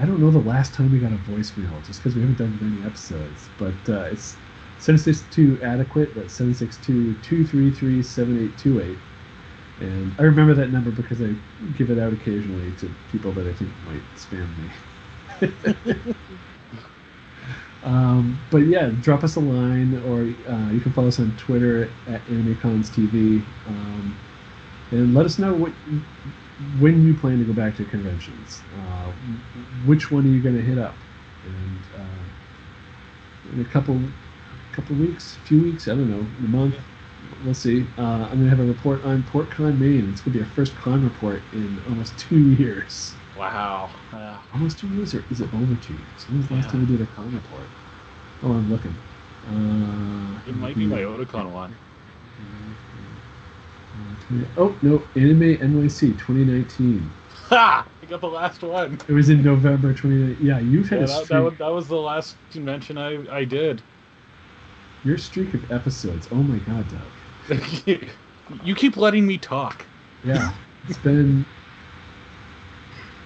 I 0.01 0.05
don't 0.05 0.19
know 0.19 0.31
the 0.31 0.39
last 0.39 0.73
time 0.73 0.91
we 0.91 0.99
got 0.99 1.11
a 1.13 1.17
voicemail, 1.17 1.85
just 1.85 1.99
because 1.99 2.15
we 2.15 2.21
haven't 2.21 2.37
done 2.37 2.57
many 2.59 2.83
episodes. 2.83 3.51
But 3.57 3.87
uh, 3.87 4.05
it's 4.05 4.41
762 4.81 5.61
adequate. 5.63 6.13
That's 6.15 6.37
762-233-7828. 6.39 8.97
And 9.79 10.11
I 10.17 10.23
remember 10.23 10.55
that 10.55 10.71
number 10.71 10.89
because 10.89 11.21
I 11.21 11.35
give 11.77 11.91
it 11.91 11.99
out 11.99 12.13
occasionally 12.13 12.71
to 12.79 12.89
people 13.11 13.31
that 13.33 13.45
I 13.45 13.53
think 13.53 13.69
might 13.85 14.01
spam 14.15 14.49
me. 14.57 14.71
um, 17.83 18.39
but 18.49 18.59
yeah, 18.59 18.89
drop 19.01 19.23
us 19.23 19.35
a 19.35 19.39
line, 19.39 20.01
or 20.07 20.21
uh, 20.51 20.71
you 20.71 20.79
can 20.79 20.91
follow 20.93 21.09
us 21.09 21.19
on 21.19 21.35
Twitter 21.37 21.91
at 22.07 22.25
AnimeConsTV, 22.25 23.43
um, 23.67 24.17
and 24.91 25.13
let 25.13 25.27
us 25.27 25.37
know 25.37 25.53
what 25.53 25.71
when 26.79 27.05
you 27.05 27.13
plan 27.15 27.37
to 27.39 27.45
go 27.45 27.53
back 27.53 27.75
to 27.77 27.85
conventions. 27.85 28.61
Uh, 28.79 29.11
which 29.85 30.09
one 30.11 30.25
are 30.25 30.29
you 30.29 30.41
going 30.41 30.55
to 30.55 30.61
hit 30.61 30.77
up? 30.79 30.95
And 31.45 31.79
uh, 31.99 32.23
in 33.53 33.61
a 33.61 33.65
couple 33.65 33.99
couple 34.71 34.95
weeks, 34.95 35.37
a 35.37 35.39
few 35.41 35.61
weeks, 35.61 35.87
I 35.87 35.91
don't 35.91 36.09
know, 36.09 36.19
a 36.45 36.47
month, 36.47 36.75
we'll 37.43 37.53
see. 37.53 37.87
Uh, 37.97 38.01
I'm 38.01 38.39
going 38.39 38.43
to 38.45 38.49
have 38.49 38.59
a 38.59 38.63
report 38.65 39.03
on 39.03 39.23
PortCon 39.23 39.77
Maine. 39.77 40.09
It's 40.09 40.21
going 40.21 40.33
to 40.33 40.39
be 40.39 40.41
our 40.41 40.49
first 40.49 40.75
con 40.75 41.03
report 41.03 41.43
in 41.53 41.79
almost 41.87 42.17
two 42.17 42.39
years. 42.39 43.15
Wow. 43.33 43.91
Yeah. 44.13 44.41
Almost 44.53 44.79
two 44.79 44.87
years, 44.87 45.13
or 45.15 45.25
is 45.29 45.41
it 45.41 45.53
over 45.53 45.75
two 45.75 45.93
years? 45.93 46.27
When 46.27 46.37
was 46.37 46.47
the 46.47 46.53
last 46.53 46.65
Yeah. 46.65 46.71
time 46.71 46.81
we 46.81 46.87
did 46.87 47.01
a 47.01 47.05
con 47.07 47.33
report? 47.33 47.69
Oh, 48.43 48.51
I'm 48.51 48.69
looking. 48.69 48.95
Uh, 49.47 50.39
It 50.45 50.55
might 50.55 50.77
be 50.77 50.85
my 50.85 51.01
Otakon 51.01 51.49
one. 51.51 51.79
20 54.27 54.45
oh 54.57 54.77
no, 54.81 55.03
Anime 55.15 55.57
NYC 55.61 56.13
2019. 56.17 57.09
Ha! 57.49 57.87
I 58.01 58.05
got 58.05 58.21
the 58.21 58.27
last 58.29 58.61
one. 58.63 58.99
It 59.07 59.13
was 59.13 59.29
in 59.29 59.43
November 59.43 59.93
2019. 59.93 60.45
Yeah, 60.45 60.59
you've 60.59 60.89
had 60.89 60.99
Yeah, 60.99 61.03
a 61.03 61.07
that, 61.07 61.29
that, 61.29 61.39
was, 61.39 61.53
that 61.57 61.67
was 61.69 61.87
the 61.87 61.95
last 61.97 62.37
convention 62.51 62.97
I, 62.97 63.23
I 63.33 63.45
did. 63.45 63.83
Your 65.03 65.17
streak 65.17 65.53
of 65.53 65.71
episodes. 65.71 66.27
Oh 66.31 66.35
my 66.35 66.59
god, 66.59 66.85
Doug. 66.87 68.07
you 68.65 68.75
keep 68.75 68.97
letting 68.97 69.25
me 69.25 69.37
talk. 69.37 69.85
Yeah, 70.23 70.53
it's 70.87 70.97
been. 70.99 71.45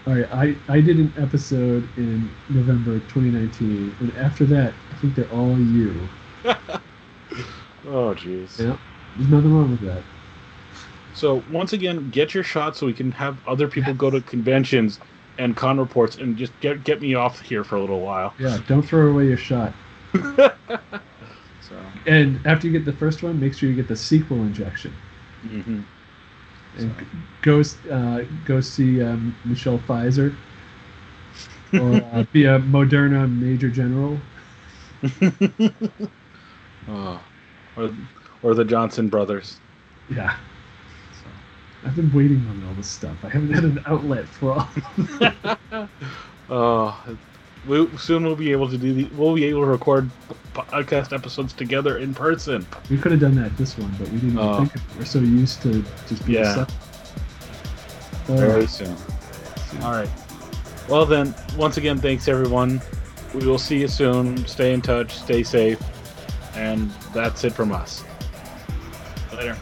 All 0.07 0.13
right, 0.13 0.27
I 0.31 0.55
I 0.71 0.79
did 0.79 0.99
an 0.99 1.13
episode 1.17 1.89
in 1.97 2.29
November 2.49 2.99
2019, 2.99 3.95
and 3.99 4.15
after 4.17 4.45
that, 4.45 4.73
I 4.91 4.95
think 4.95 5.15
they're 5.15 5.25
all 5.31 5.59
you. 5.59 6.09
Oh, 7.87 8.15
jeez. 8.15 8.59
Yeah, 8.59 8.77
there's 9.15 9.29
nothing 9.29 9.53
wrong 9.53 9.69
with 9.69 9.81
that. 9.81 10.03
So 11.13 11.43
once 11.49 11.73
again, 11.73 12.09
get 12.09 12.33
your 12.33 12.43
shot 12.43 12.75
so 12.75 12.87
we 12.87 12.93
can 12.93 13.11
have 13.11 13.37
other 13.47 13.67
people 13.67 13.93
go 13.93 14.09
to 14.09 14.21
conventions 14.21 14.99
and 15.37 15.55
con 15.55 15.77
reports 15.77 16.15
and 16.17 16.35
just 16.35 16.59
get 16.59 16.83
get 16.83 16.99
me 16.99 17.13
off 17.13 17.39
here 17.41 17.63
for 17.63 17.75
a 17.75 17.81
little 17.81 18.01
while. 18.01 18.33
Yeah, 18.39 18.57
don't 18.67 18.81
throw 18.81 19.11
away 19.11 19.27
your 19.27 19.37
shot. 19.37 19.73
So. 21.69 21.75
And 22.05 22.39
after 22.45 22.67
you 22.67 22.73
get 22.73 22.85
the 22.85 22.93
first 22.93 23.23
one, 23.23 23.39
make 23.39 23.53
sure 23.53 23.69
you 23.69 23.75
get 23.75 23.87
the 23.87 23.95
sequel 23.95 24.43
injection. 24.43 24.93
hmm 25.41 25.81
And 26.77 27.27
go 27.41 27.63
uh, 27.91 28.21
go 28.43 28.61
see 28.61 29.01
um, 29.01 29.35
Michelle 29.45 29.79
Pfizer, 29.79 30.35
or 31.73 32.03
uh, 32.13 32.23
be 32.31 32.45
a 32.45 32.59
Moderna 32.59 33.31
Major 33.31 33.69
General. 33.69 34.19
oh. 36.87 37.21
Or, 37.77 37.89
or 38.41 38.53
the 38.53 38.63
Johnson 38.63 39.09
brothers. 39.09 39.59
Yeah. 40.09 40.35
So. 41.23 41.29
I've 41.85 41.95
been 41.95 42.11
waiting 42.13 42.47
on 42.47 42.63
all 42.67 42.73
this 42.73 42.87
stuff. 42.89 43.17
I 43.23 43.29
haven't 43.29 43.53
had 43.53 43.63
an 43.63 43.81
outlet 43.85 44.27
for 44.27 44.53
all. 44.53 44.69
Oh, 46.47 47.17
we, 47.67 47.87
soon 47.97 48.23
we'll 48.23 48.35
be 48.35 48.51
able 48.51 48.69
to 48.69 48.77
do 48.77 48.93
the. 48.93 49.05
We'll 49.15 49.35
be 49.35 49.45
able 49.45 49.61
to 49.61 49.67
record 49.67 50.09
podcast 50.53 51.11
episodes 51.13 51.51
together 51.53 51.97
in 51.97 52.13
person. 52.13 52.65
we 52.89 52.97
could 52.97 53.11
have 53.11 53.19
done 53.21 53.35
that 53.35 53.55
this 53.57 53.77
one, 53.77 53.93
but 53.99 54.07
we 54.09 54.19
didn't 54.19 54.37
Oh. 54.39 54.57
think 54.59 54.75
of. 54.75 54.97
We're 54.97 55.05
so 55.05 55.19
used 55.19 55.61
to 55.63 55.83
just 56.07 56.25
being 56.25 56.43
Yeah. 56.43 56.53
stuck. 56.53 56.69
Very 58.27 58.65
soon. 58.67 58.95
All 59.81 59.91
right. 59.91 60.09
Well 60.87 61.05
then, 61.05 61.33
once 61.57 61.77
again, 61.77 61.97
thanks 61.99 62.27
everyone. 62.27 62.81
We 63.33 63.45
will 63.45 63.57
see 63.59 63.79
you 63.81 63.87
soon. 63.87 64.45
Stay 64.47 64.73
in 64.73 64.81
touch. 64.81 65.17
Stay 65.17 65.43
safe. 65.43 65.79
And 66.55 66.89
that's 67.13 67.43
it 67.43 67.53
from 67.53 67.71
us. 67.73 68.03
Later. 69.35 69.57